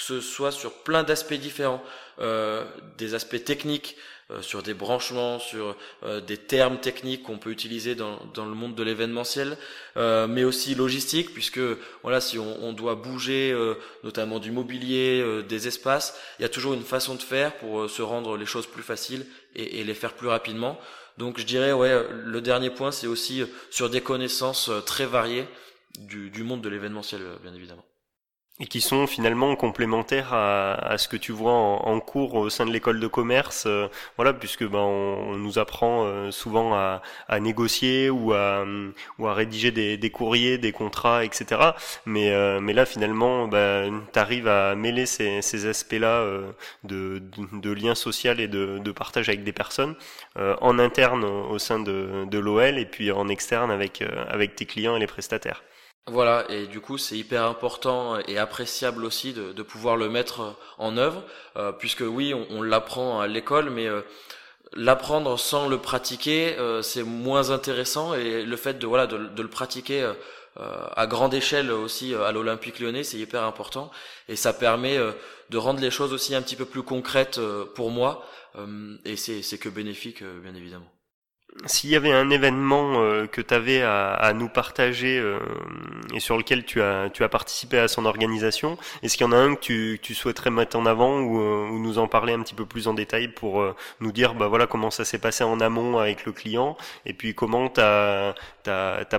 que 0.00 0.06
ce 0.06 0.20
soit 0.22 0.50
sur 0.50 0.72
plein 0.72 1.02
d'aspects 1.02 1.34
différents, 1.34 1.82
euh, 2.20 2.64
des 2.96 3.12
aspects 3.14 3.44
techniques, 3.44 3.96
euh, 4.30 4.40
sur 4.40 4.62
des 4.62 4.72
branchements, 4.72 5.38
sur 5.38 5.76
euh, 6.04 6.22
des 6.22 6.38
termes 6.38 6.78
techniques 6.80 7.24
qu'on 7.24 7.36
peut 7.36 7.50
utiliser 7.50 7.94
dans, 7.94 8.18
le 8.34 8.54
monde 8.54 8.74
de 8.74 8.82
l'événementiel, 8.82 9.58
mais 9.96 10.44
aussi 10.44 10.74
logistique, 10.74 11.34
puisque 11.34 11.60
voilà, 12.02 12.22
si 12.22 12.38
on, 12.38 12.72
doit 12.72 12.94
bouger, 12.94 13.54
notamment 14.02 14.38
du 14.38 14.52
mobilier, 14.52 15.42
des 15.46 15.68
espaces, 15.68 16.18
il 16.38 16.42
y 16.42 16.46
a 16.46 16.48
toujours 16.48 16.72
une 16.72 16.82
façon 16.82 17.14
de 17.14 17.22
faire 17.22 17.54
pour 17.58 17.90
se 17.90 18.00
rendre 18.00 18.38
les 18.38 18.46
choses 18.46 18.66
plus 18.66 18.82
faciles 18.82 19.26
et, 19.54 19.84
les 19.84 19.94
faire 19.94 20.14
plus 20.14 20.28
rapidement. 20.28 20.80
Donc 21.18 21.38
je 21.38 21.44
dirais, 21.44 21.72
ouais, 21.72 22.06
le 22.10 22.40
dernier 22.40 22.70
point, 22.70 22.92
c'est 22.92 23.06
aussi 23.06 23.44
sur 23.70 23.90
des 23.90 24.00
connaissances 24.00 24.70
très 24.86 25.06
variées 25.06 25.46
du 25.98 26.42
monde 26.42 26.62
de 26.62 26.70
l'événementiel, 26.70 27.20
bien 27.42 27.54
évidemment 27.54 27.84
et 28.60 28.66
qui 28.66 28.80
sont 28.82 29.06
finalement 29.06 29.56
complémentaires 29.56 30.34
à, 30.34 30.74
à, 30.74 30.98
ce 30.98 31.08
que 31.08 31.16
tu 31.16 31.32
vois 31.32 31.52
en, 31.52 31.98
cours 32.00 32.34
au 32.34 32.50
sein 32.50 32.66
de 32.66 32.72
l'école 32.72 33.00
de 33.00 33.06
commerce, 33.06 33.64
euh, 33.66 33.88
voilà, 34.16 34.34
puisque 34.34 34.64
ben 34.64 34.78
on, 34.78 35.36
nous 35.36 35.58
apprend 35.58 36.04
euh, 36.04 36.30
souvent 36.30 36.74
à, 36.74 37.02
à, 37.28 37.40
négocier 37.40 38.10
ou 38.10 38.32
à 38.32 38.64
ou 39.18 39.26
à 39.26 39.34
rédiger 39.34 39.70
des, 39.70 39.96
des 39.96 40.10
courriers, 40.10 40.58
des 40.58 40.72
contrats, 40.72 41.24
etc. 41.24 41.72
Mais 42.04 42.30
euh, 42.30 42.60
mais 42.60 42.74
là 42.74 42.84
finalement, 42.84 43.48
ben, 43.48 44.02
tu 44.12 44.18
arrives 44.18 44.48
à 44.48 44.74
mêler 44.74 45.06
ces, 45.06 45.40
ces 45.42 45.66
aspects-là 45.66 46.24
de, 46.84 47.18
de, 47.18 47.60
de, 47.60 47.70
lien 47.72 47.94
social 47.94 48.40
et 48.40 48.48
de, 48.48 48.78
de 48.78 48.92
partage 48.92 49.28
avec 49.28 49.44
des 49.44 49.52
personnes 49.52 49.94
en 50.36 50.78
interne 50.78 51.24
au 51.24 51.58
sein 51.58 51.78
de, 51.80 52.24
de 52.26 52.38
l'OL 52.38 52.78
et 52.78 52.86
puis 52.86 53.10
en 53.12 53.28
externe 53.28 53.70
avec 53.70 54.02
avec 54.28 54.54
tes 54.56 54.66
clients 54.66 54.96
et 54.96 55.00
les 55.00 55.06
prestataires. 55.06 55.62
Voilà, 56.06 56.44
et 56.50 56.66
du 56.66 56.80
coup 56.80 56.98
c'est 56.98 57.16
hyper 57.16 57.44
important 57.44 58.18
et 58.26 58.38
appréciable 58.38 59.04
aussi 59.04 59.32
de, 59.32 59.62
pouvoir 59.62 59.96
le 59.96 60.08
mettre 60.08 60.56
en 60.78 60.96
œuvre, 60.96 61.22
euh, 61.56 61.72
puisque 61.72 62.00
oui, 62.00 62.34
on, 62.34 62.62
l'apprend 62.62 63.20
à 63.20 63.28
l'école, 63.28 63.70
mais 63.70 63.86
euh, 63.86 64.00
l'apprendre 64.72 65.38
sans 65.38 65.68
le 65.68 65.78
pratiquer, 65.78 66.58
euh, 66.58 66.82
c'est 66.82 67.04
moins 67.04 67.50
intéressant, 67.50 68.14
et 68.14 68.44
le 68.44 68.56
fait 68.56 68.78
de 68.78 68.86
voilà 68.86 69.06
de 69.06 69.42
le 69.42 69.48
pratiquer 69.48 70.10
à 70.56 71.06
grande 71.06 71.32
échelle 71.32 71.70
aussi 71.70 72.14
à 72.14 72.32
l'Olympique 72.32 72.80
lyonnais, 72.80 73.04
c'est 73.04 73.18
hyper 73.18 73.44
important, 73.44 73.90
et 74.28 74.36
ça 74.36 74.52
permet 74.52 74.98
de 75.50 75.58
rendre 75.58 75.80
les 75.80 75.90
choses 75.90 76.12
aussi 76.12 76.34
un 76.34 76.42
petit 76.42 76.56
peu 76.56 76.64
plus 76.64 76.82
concrètes 76.82 77.40
pour 77.76 77.90
moi, 77.90 78.26
et 79.04 79.16
c'est 79.16 79.58
que 79.58 79.68
bénéfique 79.68 80.24
bien 80.24 80.54
évidemment. 80.54 80.90
S'il 81.66 81.90
y 81.90 81.96
avait 81.96 82.12
un 82.12 82.30
événement 82.30 83.02
euh, 83.02 83.26
que 83.26 83.40
tu 83.40 83.52
avais 83.52 83.82
à, 83.82 84.32
nous 84.34 84.48
partager 84.48 85.18
euh, 85.18 85.40
et 86.14 86.20
sur 86.20 86.38
lequel 86.38 86.64
tu 86.64 86.80
as, 86.80 87.10
tu 87.10 87.24
as 87.24 87.28
participé 87.28 87.78
à 87.78 87.88
son 87.88 88.06
organisation, 88.06 88.78
est-ce 89.02 89.16
qu'il 89.16 89.26
y 89.26 89.28
en 89.28 89.32
a 89.32 89.36
un 89.36 89.56
que 89.56 89.96
tu, 89.96 90.14
souhaiterais 90.14 90.50
mettre 90.50 90.78
en 90.78 90.86
avant 90.86 91.20
ou, 91.20 91.40
euh, 91.40 91.68
ou, 91.68 91.78
nous 91.78 91.98
en 91.98 92.08
parler 92.08 92.32
un 92.32 92.40
petit 92.42 92.54
peu 92.54 92.66
plus 92.66 92.88
en 92.88 92.94
détail 92.94 93.28
pour 93.28 93.64
nous 94.00 94.12
dire 94.12 94.34
bah 94.34 94.48
voilà 94.48 94.66
comment 94.66 94.90
ça 94.90 95.04
s'est 95.04 95.18
passé 95.18 95.44
en 95.44 95.60
amont 95.60 95.98
avec 95.98 96.24
le 96.24 96.32
client 96.32 96.76
et 97.04 97.12
puis 97.14 97.34
comment 97.34 97.68
tu 97.68 97.80
as, 97.80 98.34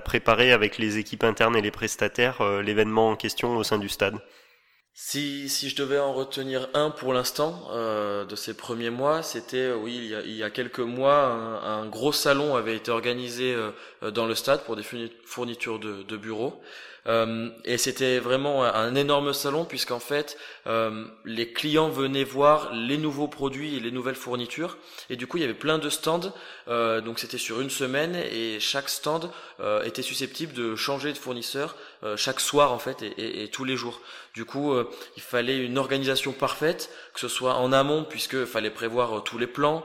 préparé 0.05 0.51
avec 0.51 0.77
les 0.77 0.97
équipes 0.97 1.23
internes 1.23 1.55
et 1.55 1.61
les 1.61 1.71
prestataires 1.71 2.41
l'événement 2.61 3.09
en 3.09 3.15
question 3.15 3.57
au 3.57 3.63
sein 3.63 3.77
du 3.77 3.89
stade? 3.89 4.19
Si, 4.93 5.49
si 5.49 5.69
je 5.69 5.75
devais 5.75 5.99
en 5.99 6.13
retenir 6.13 6.69
un 6.73 6.91
pour 6.91 7.13
l'instant 7.13 7.67
euh, 7.71 8.25
de 8.25 8.35
ces 8.35 8.53
premiers 8.53 8.89
mois, 8.89 9.23
c'était 9.23 9.71
oui 9.71 9.95
il 9.97 10.05
y, 10.07 10.15
a, 10.15 10.21
il 10.21 10.35
y 10.35 10.43
a 10.43 10.49
quelques 10.49 10.79
mois 10.79 11.23
un, 11.63 11.85
gros 11.87 12.11
salon 12.11 12.55
avait 12.55 12.75
été 12.75 12.91
organisé 12.91 13.53
euh, 13.55 14.11
dans 14.11 14.25
le 14.27 14.35
stade 14.35 14.63
pour 14.63 14.75
des 14.75 14.83
fournitures 15.25 15.79
de, 15.79 16.03
de 16.03 16.17
bureaux. 16.17 16.61
euh, 16.61 16.90
et 17.07 17.77
c'était 17.77 18.19
vraiment 18.19 18.63
un 18.63 18.93
énorme 18.93 19.33
salon 19.33 19.65
puisqu'en 19.65 19.99
fait 19.99 20.37
euh, 20.67 21.05
les 21.25 21.51
clients 21.51 21.89
venaient 21.89 22.23
voir 22.23 22.71
les 22.73 22.97
nouveaux 22.97 23.27
produits 23.27 23.75
et 23.75 23.79
les 23.79 23.91
nouvelles 23.91 24.15
fournitures. 24.15 24.77
Et 25.09 25.15
du 25.15 25.25
coup 25.25 25.37
il 25.37 25.41
y 25.41 25.43
avait 25.43 25.53
plein 25.53 25.79
de 25.79 25.89
stands. 25.89 26.31
Euh, 26.67 27.01
donc 27.01 27.19
c'était 27.19 27.39
sur 27.39 27.59
une 27.61 27.69
semaine 27.69 28.15
et 28.15 28.59
chaque 28.59 28.89
stand 28.89 29.31
euh, 29.59 29.83
était 29.83 30.03
susceptible 30.03 30.53
de 30.53 30.75
changer 30.75 31.11
de 31.11 31.17
fournisseur 31.17 31.75
euh, 32.03 32.15
chaque 32.17 32.39
soir 32.39 32.71
en 32.71 32.79
fait 32.79 33.01
et, 33.01 33.47
tous 33.51 33.63
les 33.63 33.75
jours. 33.75 34.01
Du 34.33 34.45
coup 34.45 34.73
il 35.17 35.21
fallait 35.21 35.57
une 35.57 35.77
organisation 35.77 36.31
parfaite 36.31 36.89
que 37.13 37.19
ce 37.19 37.27
soit 37.27 37.55
en 37.55 37.73
amont 37.73 38.05
puisque 38.05 38.45
fallait 38.45 38.69
prévoir 38.69 39.23
tous 39.23 39.37
les 39.37 39.47
plans 39.47 39.83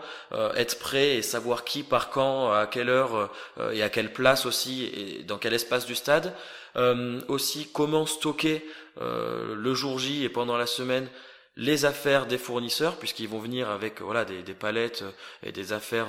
être 0.55 0.79
prêt 0.79 1.17
et 1.17 1.23
savoir 1.23 1.65
qui 1.65 1.83
par 1.83 2.11
quand 2.11 2.53
à 2.53 2.69
quelle 2.69 2.89
heure 2.89 3.33
et 3.73 3.83
à 3.83 3.89
quelle 3.89 4.13
place 4.13 4.47
aussi 4.47 4.85
et 4.85 5.25
dans 5.25 5.39
quel 5.39 5.53
espace 5.53 5.85
du 5.85 5.97
stade 5.97 6.33
euh, 6.77 7.21
aussi 7.29 7.69
comment 7.73 8.07
stocker 8.07 8.65
euh, 9.01 9.55
le 9.55 9.75
jour 9.75 9.99
J 9.99 10.25
et 10.25 10.29
pendant 10.29 10.57
la 10.57 10.67
semaine 10.67 11.09
les 11.57 11.85
affaires 11.85 12.27
des 12.27 12.39
fournisseurs 12.39 12.97
puisqu'ils 12.97 13.29
vont 13.29 13.39
venir 13.39 13.71
avec 13.71 14.03
voilà 14.03 14.25
des, 14.25 14.43
des, 14.43 14.55
palettes 14.55 15.05
et 15.43 15.53
des 15.53 15.73
affaires 15.73 16.09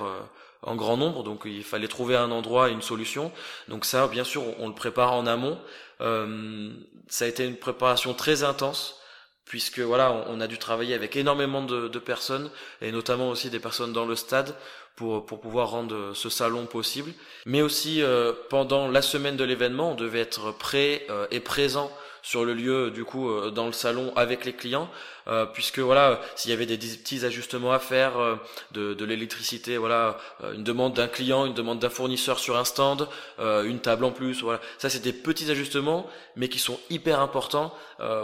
en 0.61 0.75
grand 0.75 0.97
nombre, 0.97 1.23
donc 1.23 1.43
il 1.45 1.63
fallait 1.63 1.87
trouver 1.87 2.15
un 2.15 2.31
endroit, 2.31 2.69
une 2.69 2.81
solution. 2.81 3.31
Donc 3.67 3.85
ça, 3.85 4.07
bien 4.07 4.23
sûr, 4.23 4.43
on, 4.59 4.67
le 4.67 4.73
prépare 4.73 5.13
en 5.13 5.25
amont. 5.25 5.57
Euh, 6.01 6.71
ça 7.07 7.25
a 7.25 7.27
été 7.27 7.45
une 7.45 7.55
préparation 7.55 8.13
très 8.13 8.43
intense 8.43 8.99
puisque 9.47 9.79
voilà, 9.79 10.25
on, 10.27 10.41
a 10.41 10.47
dû 10.47 10.57
travailler 10.57 10.93
avec 10.93 11.15
énormément 11.15 11.61
de, 11.61 11.99
personnes 11.99 12.49
et 12.81 12.91
notamment 12.91 13.29
aussi 13.29 13.49
des 13.49 13.59
personnes 13.59 13.93
dans 13.93 14.05
le 14.05 14.15
stade 14.15 14.55
pour 14.95 15.25
pour 15.25 15.39
pouvoir 15.39 15.69
rendre 15.69 16.13
ce 16.13 16.29
salon 16.29 16.65
possible. 16.65 17.13
Mais 17.45 17.61
aussi 17.61 18.01
euh, 18.01 18.33
pendant 18.49 18.87
la 18.87 19.01
semaine 19.01 19.37
de 19.37 19.43
l'événement, 19.43 19.91
on 19.91 19.95
devait 19.95 20.21
être 20.21 20.51
prêt 20.51 21.05
euh, 21.09 21.27
et 21.31 21.39
présent 21.39 21.91
sur 22.27 22.43
le 22.43 22.53
lieu 22.53 22.91
du 22.91 23.05
coup 23.05 23.29
euh, 23.29 23.51
dans 23.51 23.67
le 23.67 23.71
salon 23.71 24.11
avec 24.17 24.43
les 24.43 24.51
clients 24.51 24.89
euh, 25.27 25.45
puisque 25.45 25.79
voilà 25.79 26.19
s'il 26.35 26.51
y 26.51 26.53
avait 26.53 26.65
des, 26.65 26.77
petits 26.77 27.23
ajustements 27.23 27.71
à 27.71 27.79
faire 27.79 28.19
euh, 28.19 28.35
de, 28.73 28.93
de 28.93 29.05
l'électricité 29.05 29.77
voilà 29.77 30.17
une 30.53 30.65
demande 30.65 30.93
d'un 30.93 31.07
client 31.07 31.45
une 31.45 31.53
demande 31.53 31.79
d'un 31.79 31.89
fournisseur 31.89 32.39
sur 32.39 32.57
un 32.57 32.65
stand 32.65 33.07
une 33.39 33.79
table 33.79 34.03
en 34.03 34.11
plus 34.11 34.41
voilà. 34.43 34.59
Ça 34.77 34.89
c'est 34.89 34.99
des 34.99 35.13
petits 35.13 35.49
ajustements 35.49 36.09
mais 36.35 36.49
qui 36.49 36.59
sont 36.59 36.79
hyper 36.89 37.21
importants 37.21 37.73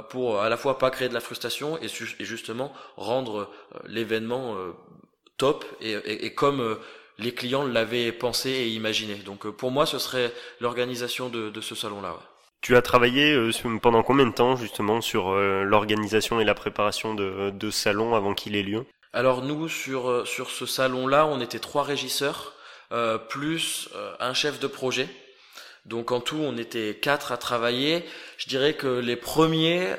pour 0.10 0.42
à 0.42 0.50
la 0.50 0.58
fois 0.58 0.78
pas 0.78 0.92
créer 0.92 1.08
de 1.08 1.14
la 1.14 1.22
frustration 1.22 1.78
et, 1.82 1.86
et 2.20 2.26
justement 2.26 2.74
rendre 2.98 3.50
l'événement 3.86 4.56
top 5.38 5.66
et, 5.80 5.92
et, 5.92 6.26
et 6.26 6.34
comme 6.34 6.78
les 7.20 7.34
clients 7.34 7.66
l'avaient 7.66 8.12
pensé 8.12 8.50
et 8.50 8.68
imaginé. 8.70 9.16
Donc 9.16 9.48
pour 9.50 9.72
moi 9.72 9.86
ce 9.86 9.98
serait 9.98 10.34
l'organisation 10.60 11.30
de, 11.30 11.50
de 11.50 11.62
ce 11.62 11.76
salon 11.76 12.02
là 12.02 12.18
tu 12.64 12.76
as 12.76 12.82
travaillé 12.82 13.34
euh, 13.34 13.52
pendant 13.80 14.02
combien 14.02 14.26
de 14.26 14.32
temps 14.32 14.56
justement 14.56 15.02
sur 15.02 15.30
euh, 15.30 15.64
l'organisation 15.64 16.40
et 16.40 16.46
la 16.46 16.56
préparation 16.56 17.14
de, 17.14 17.52
de 17.52 17.70
salon 17.70 18.16
avant 18.16 18.34
qu'il 18.34 18.56
ait 18.56 18.64
lieu? 18.64 18.86
Alors 19.12 19.44
nous 19.44 19.70
sur 19.70 20.10
euh, 20.10 20.26
sur 20.26 20.50
ce 20.50 20.66
salon 20.66 21.06
là, 21.06 21.28
on 21.28 21.40
était 21.40 21.60
trois 21.60 21.84
régisseurs 21.84 22.54
plus 23.28 23.90
un 24.20 24.36
chef 24.36 24.60
de 24.60 24.68
projet. 24.68 25.08
Donc 25.88 26.12
en 26.12 26.20
tout, 26.20 26.38
on 26.38 26.60
était 26.60 26.94
quatre 26.94 27.32
à 27.32 27.38
travailler. 27.38 28.06
Je 28.38 28.48
dirais 28.48 28.76
que 28.76 29.00
les 29.00 29.16
premiers, 29.16 29.96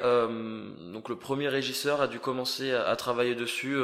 donc 0.93 1.09
le 1.09 1.17
premier 1.17 1.49
régisseur 1.49 2.01
a 2.01 2.07
dû 2.07 2.21
commencer 2.21 2.73
à, 2.73 2.87
à 2.87 2.95
travailler 2.95 3.35
dessus 3.35 3.77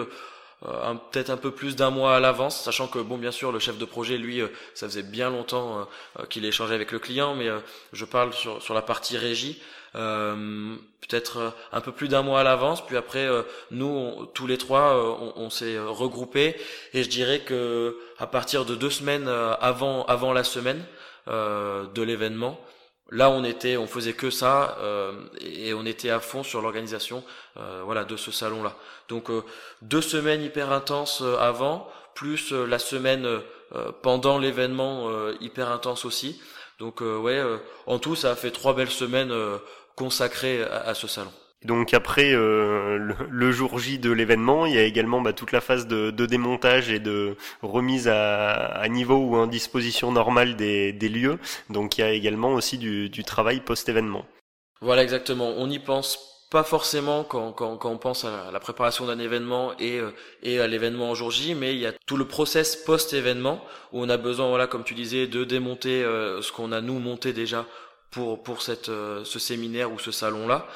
euh, 0.67 0.95
peut-être 1.11 1.31
un 1.31 1.39
peu 1.39 1.51
plus 1.51 1.75
d'un 1.75 1.89
mois 1.89 2.17
à 2.17 2.21
l'avance, 2.21 2.63
sachant 2.63 2.87
que 2.87 2.99
bon 2.99 3.17
bien 3.17 3.31
sûr 3.31 3.51
le 3.51 3.59
chef 3.59 3.79
de 3.79 3.85
projet 3.87 4.19
lui 4.19 4.43
euh, 4.43 4.49
ça 4.75 4.87
faisait 4.87 5.03
bien 5.03 5.31
longtemps 5.31 5.89
euh, 6.19 6.27
qu'il 6.27 6.45
échangeait 6.45 6.75
avec 6.75 6.93
le 6.93 6.99
client, 6.99 7.35
mais 7.35 7.49
je 7.95 8.05
parle 8.05 8.35
sur, 8.35 8.63
sur 8.63 8.75
la 8.75 8.83
partie 8.83 9.17
régie. 9.17 9.61
peut-être 9.95 11.55
un 11.73 11.81
peu 11.81 11.93
plus 11.93 12.09
d'un 12.09 12.23
mois 12.23 12.41
à 12.41 12.45
l'avance 12.45 12.85
puis 12.87 12.97
après 12.97 13.27
nous 13.71 14.27
tous 14.35 14.47
les 14.47 14.59
trois 14.59 15.19
on, 15.21 15.33
on 15.37 15.51
s'est 15.51 15.79
regroupés 15.79 16.55
et 16.93 17.03
je 17.03 17.09
dirais 17.09 17.41
que 17.41 17.97
à 18.19 18.27
partir 18.27 18.65
de 18.65 18.77
deux 18.77 18.91
semaines 18.91 19.29
avant 19.61 20.05
avant 20.05 20.33
la 20.33 20.45
semaine 20.45 20.85
de 21.27 22.03
l'événement 22.03 22.61
Là, 23.11 23.31
on 23.31 23.43
était, 23.43 23.77
on 23.77 23.87
faisait 23.87 24.13
que 24.13 24.31
ça 24.31 24.77
euh, 24.81 25.13
et 25.41 25.75
on 25.75 25.85
était 25.85 26.11
à 26.11 26.21
fond 26.21 26.45
sur 26.45 26.63
l'organisation, 26.63 27.25
euh, 27.57 27.83
voilà, 27.85 28.05
de 28.05 28.17
ce 28.17 28.31
salon-là. 28.31 28.77
Donc 29.09 29.31
euh, 29.31 29.43
deux 29.83 30.01
semaines 30.01 30.43
hyper 30.43 30.71
intenses 30.71 31.23
avant, 31.41 31.91
plus 32.15 32.53
la 32.53 32.79
semaine 32.79 33.27
pendant 34.03 34.39
l'événement 34.39 35.09
hyper 35.41 35.71
intense 35.71 36.05
aussi. 36.05 36.41
Donc 36.79 37.01
ouais, 37.01 37.41
en 37.87 37.99
tout, 37.99 38.15
ça 38.15 38.33
a 38.33 38.37
fait 38.37 38.51
trois 38.51 38.75
belles 38.75 38.91
semaines 38.91 39.33
consacrées 39.97 40.63
à 40.63 40.93
ce 40.95 41.07
salon. 41.07 41.33
Donc 41.65 41.93
après 41.93 42.33
euh, 42.33 43.15
le, 43.29 43.53
jour 43.53 43.79
J 43.79 43.99
de 43.99 44.11
l'événement, 44.11 44.65
il 44.65 44.75
y 44.75 44.79
a 44.79 44.83
également 44.83 45.21
bah, 45.21 45.35
toute 45.35 45.53
la 45.53 45.61
phase 45.61 45.87
de, 45.87 46.11
démontage 46.11 46.91
et 46.91 47.01
de 47.01 47.37
remise 47.61 48.09
à, 48.09 48.87
niveau 48.89 49.17
ou 49.17 49.37
en 49.37 49.47
disposition 49.47 50.11
normale 50.11 50.57
des, 50.57 50.93
lieux. 50.93 51.39
Donc 51.69 51.99
il 51.99 52.01
y 52.01 52.05
a 52.05 52.13
également 52.13 52.55
aussi 52.55 52.79
du, 52.79 53.25
travail 53.25 53.61
post-événement. 53.61 54.25
Voilà 54.81 55.03
exactement. 55.03 55.53
On 55.59 55.67
n'y 55.67 55.79
pense 55.79 56.47
pas 56.51 56.65
forcément 56.65 57.25
quand, 57.25 57.55
on 57.85 57.99
pense 57.99 58.25
à 58.25 58.51
la, 58.51 58.59
préparation 58.59 59.07
d'un 59.07 59.19
événement 59.19 59.73
et, 59.79 59.99
euh, 59.99 60.13
et 60.43 60.61
à 60.61 60.67
l'événement 60.67 61.11
en 61.11 61.15
jour 61.15 61.31
J, 61.31 61.55
mais 61.55 61.75
il 61.75 61.81
y 61.81 61.87
a 61.87 61.93
tout 62.07 62.17
le 62.17 62.27
process 62.27 62.75
post-événement 62.75 63.63
où 63.93 64.03
on 64.03 64.09
a 64.09 64.17
besoin, 64.17 64.49
voilà, 64.49 64.67
comme 64.67 64.83
tu 64.83 64.95
disais, 64.95 65.27
de 65.27 65.45
démonter 65.45 66.03
euh, 66.03 66.41
ce 66.41 66.51
qu'on 66.53 66.73
a 66.73 66.81
nous 66.81 66.99
monté 66.99 67.35
déjà 67.35 67.67
pour 68.11 68.43
pour 68.43 68.63
cette 68.63 68.87
ce 68.87 69.39
séminaire 69.39 69.93
ou 69.93 69.99
ce 69.99 70.11
salon 70.11 70.47
là 70.49 70.67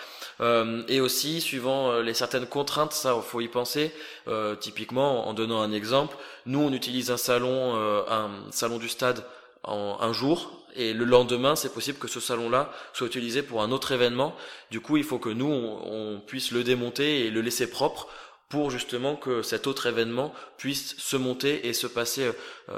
euh, 0.40 0.82
et 0.88 1.00
aussi, 1.00 1.40
suivant 1.40 1.90
euh, 1.90 2.02
les 2.02 2.14
certaines 2.14 2.46
contraintes, 2.46 2.92
ça, 2.92 3.14
faut 3.20 3.40
y 3.40 3.48
penser. 3.48 3.92
Euh, 4.28 4.56
typiquement, 4.56 5.28
en 5.28 5.34
donnant 5.34 5.60
un 5.60 5.72
exemple, 5.72 6.16
nous, 6.46 6.60
on 6.60 6.72
utilise 6.72 7.10
un 7.10 7.16
salon, 7.16 7.74
un 8.08 8.30
salon 8.50 8.78
du 8.78 8.88
stade 8.88 9.24
en 9.62 9.98
un 10.00 10.12
jour, 10.12 10.64
et 10.76 10.92
le 10.92 11.04
lendemain, 11.04 11.54
c'est 11.54 11.72
possible 11.72 11.98
que 11.98 12.08
ce 12.08 12.20
salon-là 12.20 12.72
soit 12.92 13.06
utilisé 13.06 13.42
pour 13.42 13.62
un 13.62 13.70
autre 13.70 13.92
événement. 13.92 14.34
Du 14.70 14.80
coup, 14.80 14.96
il 14.96 15.04
faut 15.04 15.18
que 15.18 15.28
nous, 15.28 15.46
on, 15.46 16.20
puisse 16.26 16.50
le 16.50 16.64
démonter 16.64 17.26
et 17.26 17.30
le 17.30 17.40
laisser 17.40 17.70
propre 17.70 18.08
pour 18.54 18.70
justement 18.70 19.16
que 19.16 19.42
cet 19.42 19.66
autre 19.66 19.86
événement 19.86 20.32
puisse 20.58 20.96
se 20.96 21.16
monter 21.16 21.66
et 21.66 21.72
se 21.72 21.88
passer 21.88 22.30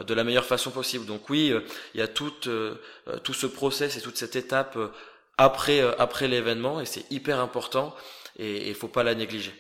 de 0.06 0.14
la 0.14 0.24
meilleure 0.24 0.46
façon 0.46 0.70
possible. 0.70 1.04
Donc 1.04 1.28
oui, 1.28 1.52
il 1.94 2.00
y 2.00 2.02
a 2.02 2.08
tout, 2.08 2.32
tout 3.22 3.34
ce 3.34 3.46
process 3.46 3.96
et 3.96 4.00
toute 4.00 4.16
cette 4.16 4.36
étape 4.36 4.78
après, 5.38 5.80
euh, 5.80 5.92
après 5.98 6.28
l'événement 6.28 6.80
et 6.80 6.86
c'est 6.86 7.10
hyper 7.10 7.40
important 7.40 7.94
et 8.38 8.68
il 8.68 8.74
faut 8.74 8.88
pas 8.88 9.02
la 9.02 9.14
négliger. 9.14 9.52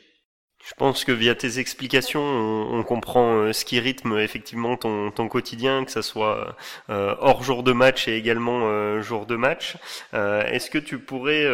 Je 0.66 0.74
pense 0.74 1.04
que 1.04 1.12
via 1.12 1.36
tes 1.36 1.60
explications, 1.60 2.20
on, 2.20 2.82
comprend 2.82 3.36
euh, 3.36 3.52
ce 3.52 3.64
qui 3.64 3.78
rythme 3.78 4.18
effectivement 4.18 4.76
ton, 4.76 5.28
quotidien, 5.28 5.84
que 5.84 5.92
ça 5.92 6.02
soit 6.02 6.56
euh, 6.90 7.14
hors 7.20 7.44
jour 7.44 7.62
de 7.62 7.70
match 7.70 8.08
et 8.08 8.16
également 8.16 8.62
euh, 8.64 9.00
jour 9.00 9.26
de 9.26 9.36
match. 9.36 9.76
Est-ce 10.12 10.68
que 10.68 10.78
tu 10.78 10.98
pourrais 10.98 11.44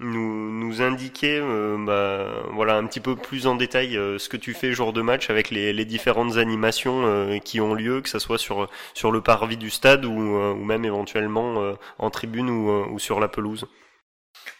nous, 0.00 0.82
indiquer, 0.82 1.40
bah, 1.80 2.26
voilà, 2.52 2.76
un 2.76 2.86
petit 2.86 3.00
peu 3.00 3.16
plus 3.16 3.46
en 3.46 3.54
détail 3.54 3.92
ce 3.92 4.28
que 4.30 4.38
tu 4.38 4.54
fais 4.54 4.72
jour 4.72 4.94
de 4.94 5.02
match 5.02 5.28
avec 5.28 5.50
les, 5.50 5.84
différentes 5.84 6.38
animations 6.38 7.38
qui 7.44 7.60
ont 7.60 7.74
lieu, 7.74 8.00
que 8.00 8.08
ça 8.08 8.18
soit 8.18 8.38
sur 8.38 8.70
sur 8.94 9.10
le 9.12 9.20
parvis 9.20 9.58
du 9.58 9.68
stade 9.68 10.06
ou, 10.06 10.14
même 10.64 10.86
éventuellement 10.86 11.76
en 11.98 12.10
tribune 12.10 12.48
ou 12.48 12.98
sur 12.98 13.20
la 13.20 13.28
pelouse? 13.28 13.66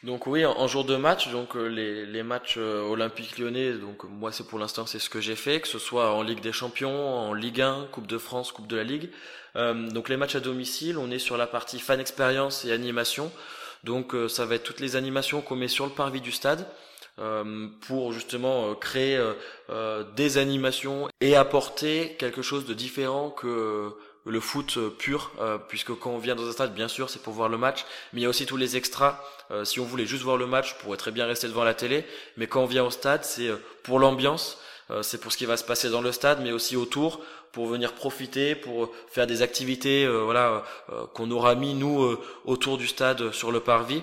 Donc 0.02 0.26
oui, 0.26 0.44
en, 0.44 0.66
jour 0.66 0.84
de 0.84 0.96
match, 0.96 1.30
donc 1.30 1.56
euh, 1.56 1.66
les, 1.66 2.04
les 2.04 2.22
matchs 2.22 2.56
euh, 2.58 2.82
olympiques 2.82 3.38
lyonnais, 3.38 3.72
donc 3.72 4.04
moi 4.04 4.32
c'est 4.32 4.46
pour 4.46 4.58
l'instant 4.58 4.84
c'est 4.84 4.98
ce 4.98 5.08
que 5.08 5.20
j'ai 5.20 5.34
fait, 5.34 5.60
que 5.60 5.68
ce 5.68 5.78
soit 5.78 6.14
en 6.14 6.22
Ligue 6.22 6.40
des 6.40 6.52
Champions, 6.52 7.08
en 7.08 7.32
Ligue 7.32 7.62
1, 7.62 7.88
Coupe 7.90 8.06
de 8.06 8.18
France, 8.18 8.52
Coupe 8.52 8.66
de 8.66 8.76
la 8.76 8.84
Ligue. 8.84 9.10
Euh, 9.56 9.88
donc 9.88 10.10
les 10.10 10.18
matchs 10.18 10.34
à 10.36 10.40
domicile, 10.40 10.98
on 10.98 11.10
est 11.10 11.18
sur 11.18 11.38
la 11.38 11.46
partie 11.46 11.78
fan 11.78 12.00
expérience 12.00 12.64
et 12.66 12.72
animation. 12.72 13.32
Donc 13.82 14.14
ça 14.28 14.46
va 14.46 14.54
être 14.54 14.62
toutes 14.62 14.80
les 14.80 14.96
animations 14.96 15.42
qu'on 15.42 15.56
met 15.56 15.68
sur 15.68 15.84
le 15.84 15.92
parvis 15.92 16.22
du 16.22 16.32
stade. 16.32 16.66
pour 17.82 18.14
justement 18.14 18.74
créer 18.74 19.22
des 20.16 20.38
animations 20.38 21.08
et 21.20 21.36
apporter 21.36 22.16
quelque 22.18 22.40
chose 22.40 22.64
de 22.64 22.72
différent 22.72 23.28
que 23.28 23.94
le 24.24 24.40
foot 24.40 24.76
euh, 24.76 24.90
pur, 24.90 25.30
euh, 25.40 25.58
puisque 25.58 25.94
quand 25.94 26.10
on 26.10 26.18
vient 26.18 26.34
dans 26.34 26.48
un 26.48 26.52
stade, 26.52 26.74
bien 26.74 26.88
sûr, 26.88 27.10
c'est 27.10 27.22
pour 27.22 27.32
voir 27.32 27.48
le 27.48 27.58
match, 27.58 27.84
mais 28.12 28.20
il 28.20 28.22
y 28.24 28.26
a 28.26 28.28
aussi 28.28 28.46
tous 28.46 28.56
les 28.56 28.76
extras. 28.76 29.22
Euh, 29.50 29.64
si 29.64 29.80
on 29.80 29.84
voulait 29.84 30.06
juste 30.06 30.22
voir 30.22 30.36
le 30.36 30.46
match, 30.46 30.74
on 30.78 30.82
pourrait 30.82 30.96
très 30.96 31.10
bien 31.10 31.26
rester 31.26 31.46
devant 31.46 31.64
la 31.64 31.74
télé, 31.74 32.04
mais 32.36 32.46
quand 32.46 32.62
on 32.62 32.66
vient 32.66 32.84
au 32.84 32.90
stade, 32.90 33.24
c'est 33.24 33.50
pour 33.82 33.98
l'ambiance, 33.98 34.58
c'est 35.00 35.18
pour 35.18 35.32
ce 35.32 35.38
qui 35.38 35.46
va 35.46 35.56
se 35.56 35.64
passer 35.64 35.88
dans 35.88 36.02
le 36.02 36.12
stade, 36.12 36.40
mais 36.42 36.52
aussi 36.52 36.76
autour, 36.76 37.20
pour 37.52 37.66
venir 37.66 37.94
profiter, 37.94 38.54
pour 38.54 38.90
faire 39.10 39.26
des 39.26 39.40
activités, 39.40 40.06
voilà, 40.06 40.62
qu'on 41.14 41.30
aura 41.30 41.54
mis 41.54 41.72
nous 41.72 42.18
autour 42.44 42.76
du 42.76 42.86
stade 42.86 43.32
sur 43.32 43.50
le 43.50 43.60
parvis. 43.60 44.02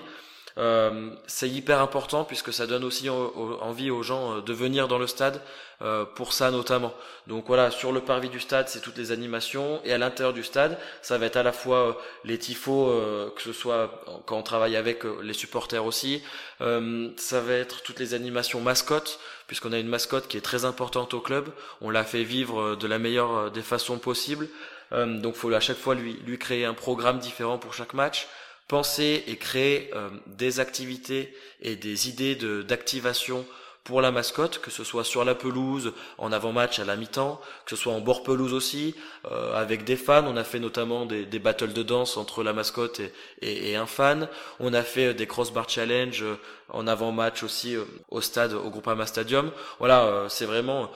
Euh, 0.58 1.10
c'est 1.26 1.48
hyper 1.48 1.80
important 1.80 2.24
puisque 2.24 2.52
ça 2.52 2.66
donne 2.66 2.84
aussi 2.84 3.08
envie 3.08 3.90
aux 3.90 4.02
gens 4.02 4.36
euh, 4.36 4.40
de 4.42 4.52
venir 4.52 4.86
dans 4.86 4.98
le 4.98 5.06
stade 5.06 5.40
euh, 5.80 6.04
pour 6.04 6.32
ça 6.34 6.50
notamment. 6.50 6.92
Donc 7.26 7.46
voilà, 7.46 7.70
sur 7.70 7.90
le 7.90 8.00
parvis 8.00 8.28
du 8.28 8.38
stade, 8.38 8.68
c'est 8.68 8.80
toutes 8.80 8.98
les 8.98 9.12
animations 9.12 9.80
et 9.84 9.92
à 9.92 9.98
l'intérieur 9.98 10.34
du 10.34 10.44
stade, 10.44 10.78
ça 11.00 11.16
va 11.16 11.26
être 11.26 11.36
à 11.36 11.42
la 11.42 11.52
fois 11.52 12.00
les 12.24 12.38
tifos, 12.38 12.86
que 13.34 13.42
ce 13.42 13.52
soit 13.52 14.04
quand 14.26 14.36
on 14.36 14.42
travaille 14.42 14.76
avec 14.76 15.04
les 15.22 15.32
supporters 15.32 15.84
aussi, 15.84 16.22
ça 16.60 17.40
va 17.40 17.54
être 17.54 17.82
toutes 17.82 18.00
les 18.00 18.14
animations 18.14 18.60
mascottes 18.60 19.18
puisqu'on 19.46 19.72
a 19.72 19.78
une 19.78 19.88
mascotte 19.88 20.28
qui 20.28 20.36
est 20.36 20.42
très 20.42 20.64
importante 20.64 21.14
au 21.14 21.20
club. 21.20 21.48
On 21.80 21.90
l'a 21.90 22.04
fait 22.04 22.24
vivre 22.24 22.74
de 22.76 22.86
la 22.86 22.98
meilleure 22.98 23.50
des 23.50 23.62
façons 23.62 23.98
possibles. 23.98 24.48
donc 24.92 25.34
faut 25.34 25.52
à 25.52 25.60
chaque 25.60 25.78
fois 25.78 25.94
lui, 25.94 26.20
lui 26.26 26.38
créer 26.38 26.64
un 26.64 26.74
programme 26.74 27.18
différent 27.18 27.58
pour 27.58 27.74
chaque 27.74 27.94
match 27.94 28.28
penser 28.68 29.24
et 29.26 29.36
créer 29.36 29.90
euh, 29.94 30.08
des 30.26 30.60
activités 30.60 31.34
et 31.60 31.76
des 31.76 32.08
idées 32.08 32.36
d'activation 32.64 33.44
pour 33.84 34.00
la 34.00 34.12
mascotte, 34.12 34.60
que 34.60 34.70
ce 34.70 34.84
soit 34.84 35.02
sur 35.02 35.24
la 35.24 35.34
pelouse, 35.34 35.92
en 36.16 36.30
avant-match 36.30 36.78
à 36.78 36.84
la 36.84 36.94
mi-temps, 36.94 37.40
que 37.64 37.74
ce 37.74 37.82
soit 37.82 37.92
en 37.92 38.00
bord 38.00 38.22
pelouse 38.22 38.52
aussi, 38.52 38.94
euh, 39.30 39.60
avec 39.60 39.82
des 39.82 39.96
fans. 39.96 40.24
On 40.26 40.36
a 40.36 40.44
fait 40.44 40.60
notamment 40.60 41.04
des, 41.04 41.26
des 41.26 41.38
battles 41.40 41.72
de 41.72 41.82
danse 41.82 42.16
entre 42.16 42.44
la 42.44 42.52
mascotte 42.52 43.00
et, 43.00 43.12
et, 43.40 43.72
et 43.72 43.76
un 43.76 43.86
fan. 43.86 44.28
On 44.60 44.72
a 44.72 44.82
fait 44.82 45.14
des 45.14 45.26
crossbar 45.26 45.68
challenge 45.68 46.22
euh, 46.22 46.36
en 46.68 46.86
avant-match 46.86 47.42
aussi 47.42 47.76
au 48.08 48.20
stade, 48.20 48.52
au 48.54 48.70
Groupama 48.70 49.04
Stadium. 49.04 49.50
Voilà, 49.78 50.26
c'est 50.30 50.46
vraiment 50.46 50.90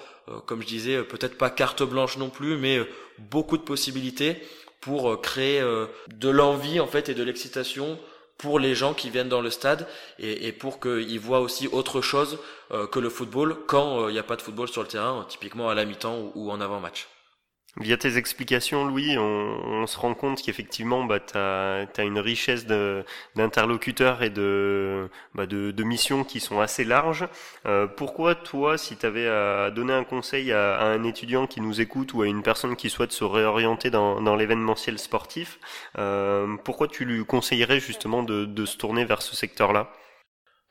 comme 0.46 0.62
je 0.62 0.66
disais, 0.66 1.02
peut-être 1.02 1.38
pas 1.38 1.50
carte 1.50 1.82
blanche 1.82 2.16
non 2.16 2.30
plus, 2.30 2.56
mais 2.56 2.80
beaucoup 3.18 3.56
de 3.56 3.62
possibilités 3.62 4.42
pour 4.80 5.20
créer 5.20 5.60
de 6.08 6.28
l'envie 6.28 6.80
en 6.80 6.86
fait 6.86 7.08
et 7.08 7.14
de 7.14 7.22
l'excitation 7.22 7.98
pour 8.38 8.58
les 8.58 8.74
gens 8.74 8.94
qui 8.94 9.10
viennent 9.10 9.28
dans 9.28 9.40
le 9.40 9.50
stade 9.50 9.88
et, 10.18 10.46
et 10.46 10.52
pour 10.52 10.78
qu'ils 10.78 11.18
voient 11.18 11.40
aussi 11.40 11.68
autre 11.68 12.00
chose 12.00 12.38
que 12.92 13.00
le 13.00 13.08
football 13.08 13.56
quand 13.66 14.08
il 14.08 14.12
n'y 14.12 14.18
a 14.18 14.22
pas 14.22 14.36
de 14.36 14.42
football 14.42 14.68
sur 14.68 14.82
le 14.82 14.88
terrain, 14.88 15.24
typiquement 15.28 15.68
à 15.68 15.74
la 15.74 15.84
mi-temps 15.84 16.32
ou 16.34 16.50
en 16.50 16.60
avant-match. 16.60 17.08
Via 17.78 17.98
tes 17.98 18.16
explications, 18.16 18.86
Louis, 18.86 19.18
on, 19.18 19.86
se 19.86 19.98
rend 19.98 20.14
compte 20.14 20.40
qu'effectivement, 20.40 21.04
bah, 21.04 21.20
tu 21.20 21.36
as, 21.36 22.04
une 22.04 22.18
richesse 22.18 22.66
d'interlocuteurs 23.34 24.22
et 24.22 24.30
de, 24.30 25.10
bah, 25.34 25.44
de, 25.44 25.82
missions 25.82 26.24
qui 26.24 26.40
sont 26.40 26.58
assez 26.60 26.84
larges. 26.84 27.28
Euh, 27.66 27.86
pourquoi 27.86 28.34
toi, 28.34 28.78
si 28.78 28.96
tu 28.96 29.04
avais 29.04 29.28
à 29.28 29.70
donner 29.70 29.92
un 29.92 30.04
conseil 30.04 30.52
à, 30.52 30.80
un 30.80 31.04
étudiant 31.04 31.46
qui 31.46 31.60
nous 31.60 31.82
écoute 31.82 32.14
ou 32.14 32.22
à 32.22 32.26
une 32.26 32.42
personne 32.42 32.76
qui 32.76 32.88
souhaite 32.88 33.12
se 33.12 33.24
réorienter 33.24 33.90
dans, 33.90 34.22
dans 34.22 34.36
l'événementiel 34.36 34.98
sportif, 34.98 35.58
euh, 35.98 36.56
pourquoi 36.64 36.88
tu 36.88 37.04
lui 37.04 37.26
conseillerais 37.26 37.78
justement 37.78 38.22
de, 38.22 38.46
de 38.46 38.64
se 38.64 38.78
tourner 38.78 39.04
vers 39.04 39.20
ce 39.20 39.36
secteur-là? 39.36 39.92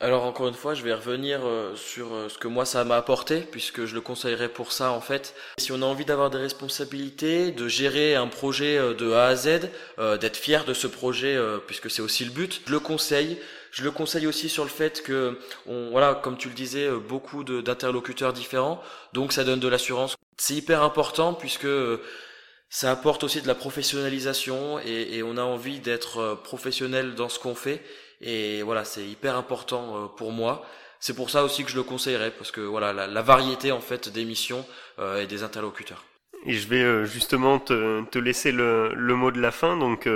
Alors 0.06 0.26
encore 0.26 0.48
une 0.48 0.54
fois, 0.54 0.76
je 0.76 0.84
vais 0.84 0.94
revenir 0.94 1.40
euh, 1.44 1.76
sur 1.76 2.14
euh, 2.14 2.30
ce 2.30 2.38
que 2.38 2.48
moi 2.48 2.64
ça 2.64 2.84
m'a 2.84 2.96
apporté, 2.96 3.40
puisque 3.40 3.86
je 3.86 3.96
le 3.96 4.02
conseillerais 4.02 4.50
pour 4.50 4.72
ça 4.72 4.92
en 4.92 5.02
fait. 5.02 5.34
Si 5.58 5.72
on 5.72 5.82
a 5.82 5.86
envie 5.86 6.06
d'avoir 6.06 6.30
des 6.30 6.38
responsabilités, 6.38 7.52
de 7.52 7.68
gérer 7.68 8.14
un 8.14 8.28
projet 8.28 8.78
euh, 8.78 8.94
de 8.94 9.12
A 9.14 9.26
à 9.26 9.36
Z, 9.36 9.62
d'être 10.22 10.38
fier 10.38 10.64
de 10.64 10.76
ce 10.76 10.86
projet, 10.86 11.40
puisque 11.66 11.90
c'est 11.90 12.04
aussi 12.04 12.24
le 12.24 12.30
but, 12.30 12.62
je 12.68 12.72
le 12.72 12.80
conseille. 12.80 13.40
Je 13.72 13.84
le 13.84 13.90
conseille 13.90 14.28
aussi 14.28 14.48
sur 14.48 14.64
le 14.64 14.70
fait 14.70 15.02
que, 15.02 15.40
on, 15.66 15.90
voilà, 15.90 16.14
comme 16.14 16.38
tu 16.38 16.50
le 16.50 16.54
disais, 16.54 16.90
beaucoup 16.92 17.44
d'interlocuteurs 17.44 18.32
différents, 18.32 18.82
donc 19.14 19.34
ça 19.34 19.44
donne 19.44 19.60
de 19.60 19.68
l'assurance. 19.68 20.16
C'est 20.38 20.54
hyper 20.54 20.84
important 20.84 21.34
puisque 21.34 21.68
ça 22.70 22.92
apporte 22.92 23.24
aussi 23.24 23.42
de 23.42 23.48
la 23.48 23.56
professionnalisation 23.56 24.80
et, 24.80 25.18
et 25.18 25.24
on 25.24 25.38
a 25.38 25.44
envie 25.44 25.80
d'être 25.80 26.40
professionnel 26.44 27.16
dans 27.16 27.28
ce 27.28 27.40
qu'on 27.40 27.56
fait 27.56 27.82
et 28.22 28.64
voilà, 28.64 28.84
c'est 28.84 29.06
hyper 29.06 29.36
important 29.36 29.96
euh, 29.96 30.08
pour 30.08 30.32
moi. 30.32 30.66
C'est 31.00 31.16
pour 31.16 31.30
ça 31.30 31.44
aussi 31.44 31.64
que 31.64 31.72
je 31.72 31.76
le 31.76 31.84
conseillerais, 31.84 32.32
parce 32.32 32.52
que 32.52 32.62
voilà, 32.62 32.94
la, 32.94 33.22
variété 33.22 33.72
en 33.72 33.82
fait 33.82 34.10
d'émissions 34.10 34.66
euh, 35.00 35.22
et 35.22 35.28
des 35.28 35.44
interlocuteurs. 35.44 36.04
Et 36.46 36.54
je 36.54 36.68
vais 36.68 36.82
euh, 36.82 37.06
justement 37.06 37.60
te, 37.60 38.04
te 38.06 38.20
laisser 38.20 38.52
le, 38.52 38.94
le, 38.96 39.16
mot 39.16 39.32
de 39.32 39.40
la 39.40 39.52
fin. 39.52 39.78
Donc, 39.78 40.08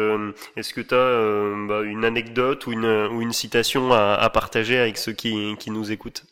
est-ce 0.55 0.73
que 0.73 0.81
tu 0.81 0.95
as 0.95 1.67
bah, 1.67 1.81
une 1.81 2.05
anecdote 2.05 2.65
ou 2.67 2.71
une, 2.71 3.07
ou 3.11 3.21
une 3.21 3.33
citation 3.33 3.91
à, 3.93 4.13
à 4.13 4.29
partager 4.29 4.77
avec 4.77 4.97
ceux 4.97 5.13
qui, 5.13 5.55
qui 5.59 5.71
nous 5.71 5.91
écoutent? 5.91 6.23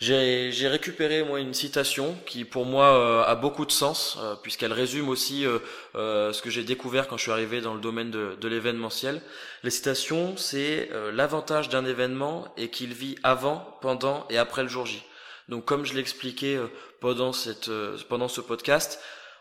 J'ai 0.00 0.68
récupéré 0.68 1.22
moi 1.22 1.40
une 1.40 1.54
citation 1.54 2.16
qui 2.26 2.44
pour 2.44 2.66
moi 2.66 2.86
euh, 2.86 3.24
a 3.24 3.34
beaucoup 3.34 3.64
de 3.64 3.72
sens 3.72 4.18
euh, 4.20 4.34
puisqu'elle 4.42 4.72
résume 4.72 5.08
aussi 5.08 5.46
euh, 5.46 6.32
ce 6.32 6.42
que 6.42 6.50
j'ai 6.50 6.64
découvert 6.64 7.08
quand 7.08 7.16
je 7.16 7.22
suis 7.22 7.30
arrivé 7.30 7.60
dans 7.60 7.74
le 7.74 7.80
domaine 7.80 8.10
de, 8.10 8.36
de 8.40 8.48
l'événementiel. 8.48 9.22
Les 9.62 9.70
citations, 9.70 10.36
c'est 10.36 10.90
l'avantage 11.12 11.68
d'un 11.70 11.84
événement 11.84 12.46
est 12.56 12.68
qu'il 12.68 12.92
vit 12.92 13.16
avant, 13.22 13.78
pendant 13.80 14.26
et 14.28 14.38
après 14.38 14.62
le 14.62 14.68
jour 14.68 14.84
J. 14.84 15.02
Donc 15.48 15.64
comme 15.64 15.84
je 15.84 15.94
l'expliquais 15.94 16.58
pendant 17.00 17.32
cette 17.32 17.70
pendant 18.08 18.28
ce 18.28 18.40
podcast, 18.40 19.00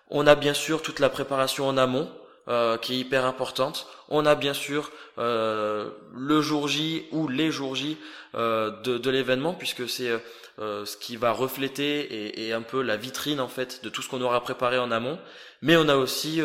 on 0.10 0.28
a 0.28 0.36
bien 0.36 0.54
sûr 0.54 0.82
toute 0.82 1.00
la 1.00 1.10
préparation 1.10 1.68
en 1.68 1.78
amont 1.78 2.10
qui 2.82 2.94
est 2.94 2.98
hyper 2.98 3.26
importante. 3.26 3.88
On 4.10 4.26
a 4.26 4.36
bien 4.36 4.54
sûr 4.54 4.92
le 5.18 6.42
jour 6.42 6.68
J 6.68 7.06
ou 7.12 7.28
les 7.28 7.52
jours 7.52 7.76
J 7.76 7.98
euh, 8.36 8.72
de, 8.82 8.98
de 8.98 9.10
l'événement 9.12 9.54
puisque 9.54 9.88
c'est 9.88 10.10
euh, 10.10 10.18
euh, 10.58 10.86
ce 10.86 10.98
qui 10.98 11.18
va 11.18 11.32
refléter 11.32 12.00
et, 12.00 12.48
et, 12.48 12.54
un 12.54 12.64
peu 12.64 12.82
la 12.82 12.98
vitrine 12.98 13.40
en 13.40 13.48
fait 13.48 13.84
de 13.84 13.90
tout 13.90 14.02
ce 14.02 14.10
qu'on 14.10 14.22
aura 14.22 14.42
préparé 14.42 14.80
en 14.80 14.90
amont. 14.90 15.20
Mais 15.62 15.78
on 15.78 15.88
a 15.88 15.96
aussi 15.96 16.42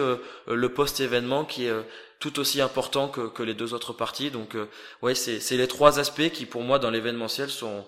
le 0.47 0.69
post-événement 0.69 1.45
qui 1.45 1.67
est 1.67 1.73
tout 2.21 2.39
aussi 2.39 2.61
important 2.61 3.09
que, 3.09 3.23
que, 3.29 3.43
les 3.43 3.55
deux 3.55 3.75
autres 3.75 3.93
parties. 3.93 4.31
Donc 4.31 4.57
ouais, 5.03 5.15
c'est 5.17 5.57
les 5.57 5.67
trois 5.67 5.99
aspects 5.99 6.31
qui 6.31 6.47
pour 6.47 6.63
moi 6.63 6.79
dans 6.79 6.91
l'événementiel 6.91 7.51
sont 7.51 7.85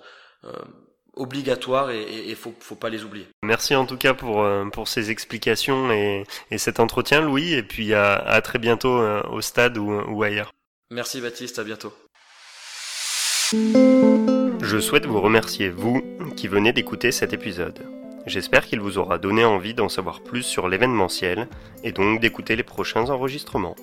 obligatoires 1.20 1.90
et 1.90 2.04
il 2.26 2.36
faut, 2.36 2.54
faut 2.60 2.74
pas 2.74 2.88
les 2.88 3.04
oublier. 3.04 3.26
Merci 3.42 3.74
en 3.74 3.86
tout 3.86 3.96
cas 3.96 4.14
pour, 4.14 4.44
pour 4.72 4.88
ces 4.88 5.10
explications 5.10 5.92
et, 5.92 6.24
et 6.50 6.58
cet 6.58 6.80
entretien 6.80 7.20
Louis 7.20 7.52
et 7.52 7.62
puis 7.62 7.94
à, 7.94 8.14
à 8.14 8.40
très 8.40 8.58
bientôt 8.58 9.00
au 9.30 9.40
stade 9.40 9.78
ou, 9.78 9.92
ou 10.08 10.22
ailleurs. 10.22 10.50
Merci 10.90 11.20
Baptiste, 11.20 11.60
à 11.60 11.64
bientôt. 11.64 11.92
Je 13.52 14.78
souhaite 14.80 15.06
vous 15.06 15.20
remercier, 15.20 15.70
vous, 15.70 16.02
qui 16.36 16.48
venez 16.48 16.72
d'écouter 16.72 17.12
cet 17.12 17.32
épisode. 17.32 17.86
J'espère 18.26 18.66
qu'il 18.66 18.80
vous 18.80 18.98
aura 18.98 19.18
donné 19.18 19.44
envie 19.44 19.74
d'en 19.74 19.88
savoir 19.88 20.20
plus 20.20 20.42
sur 20.42 20.68
l'événementiel 20.68 21.48
et 21.82 21.92
donc 21.92 22.20
d'écouter 22.20 22.54
les 22.54 22.62
prochains 22.62 23.08
enregistrements. 23.08 23.76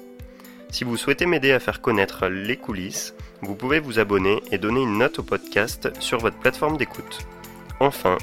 Si 0.70 0.84
vous 0.84 0.98
souhaitez 0.98 1.26
m'aider 1.26 1.52
à 1.52 1.60
faire 1.60 1.82
connaître 1.82 2.28
les 2.28 2.58
coulisses, 2.58 3.14
vous 3.42 3.56
pouvez 3.56 3.80
vous 3.80 4.00
abonner 4.00 4.42
et 4.52 4.58
donner 4.58 4.82
une 4.82 4.98
note 4.98 5.20
au 5.20 5.24
podcast 5.24 5.90
sur 6.00 6.20
votre 6.20 6.38
plateforme 6.38 6.78
d'écoute. 6.78 7.26
Enfin, 7.80 8.18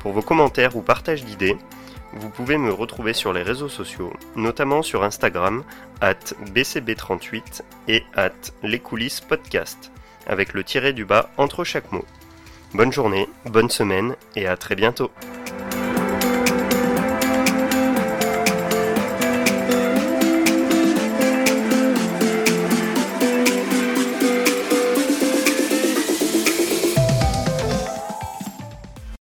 pour 0.00 0.12
vos 0.12 0.22
commentaires 0.22 0.76
ou 0.76 0.82
partages 0.82 1.24
d'idées, 1.24 1.56
vous 2.12 2.30
pouvez 2.30 2.58
me 2.58 2.72
retrouver 2.72 3.12
sur 3.12 3.32
les 3.32 3.42
réseaux 3.42 3.68
sociaux, 3.68 4.12
notamment 4.36 4.82
sur 4.82 5.02
Instagram, 5.02 5.64
at 6.00 6.34
bcb38 6.52 7.62
et 7.88 8.02
at 8.14 8.30
les 8.62 8.78
coulisses 8.78 9.20
podcast 9.20 9.90
avec 10.26 10.52
le 10.52 10.64
tiré 10.64 10.92
du 10.92 11.04
bas 11.04 11.30
entre 11.36 11.64
chaque 11.64 11.92
mot. 11.92 12.04
Bonne 12.72 12.92
journée, 12.92 13.28
bonne 13.46 13.70
semaine 13.70 14.16
et 14.36 14.46
à 14.46 14.56
très 14.56 14.74
bientôt 14.74 15.10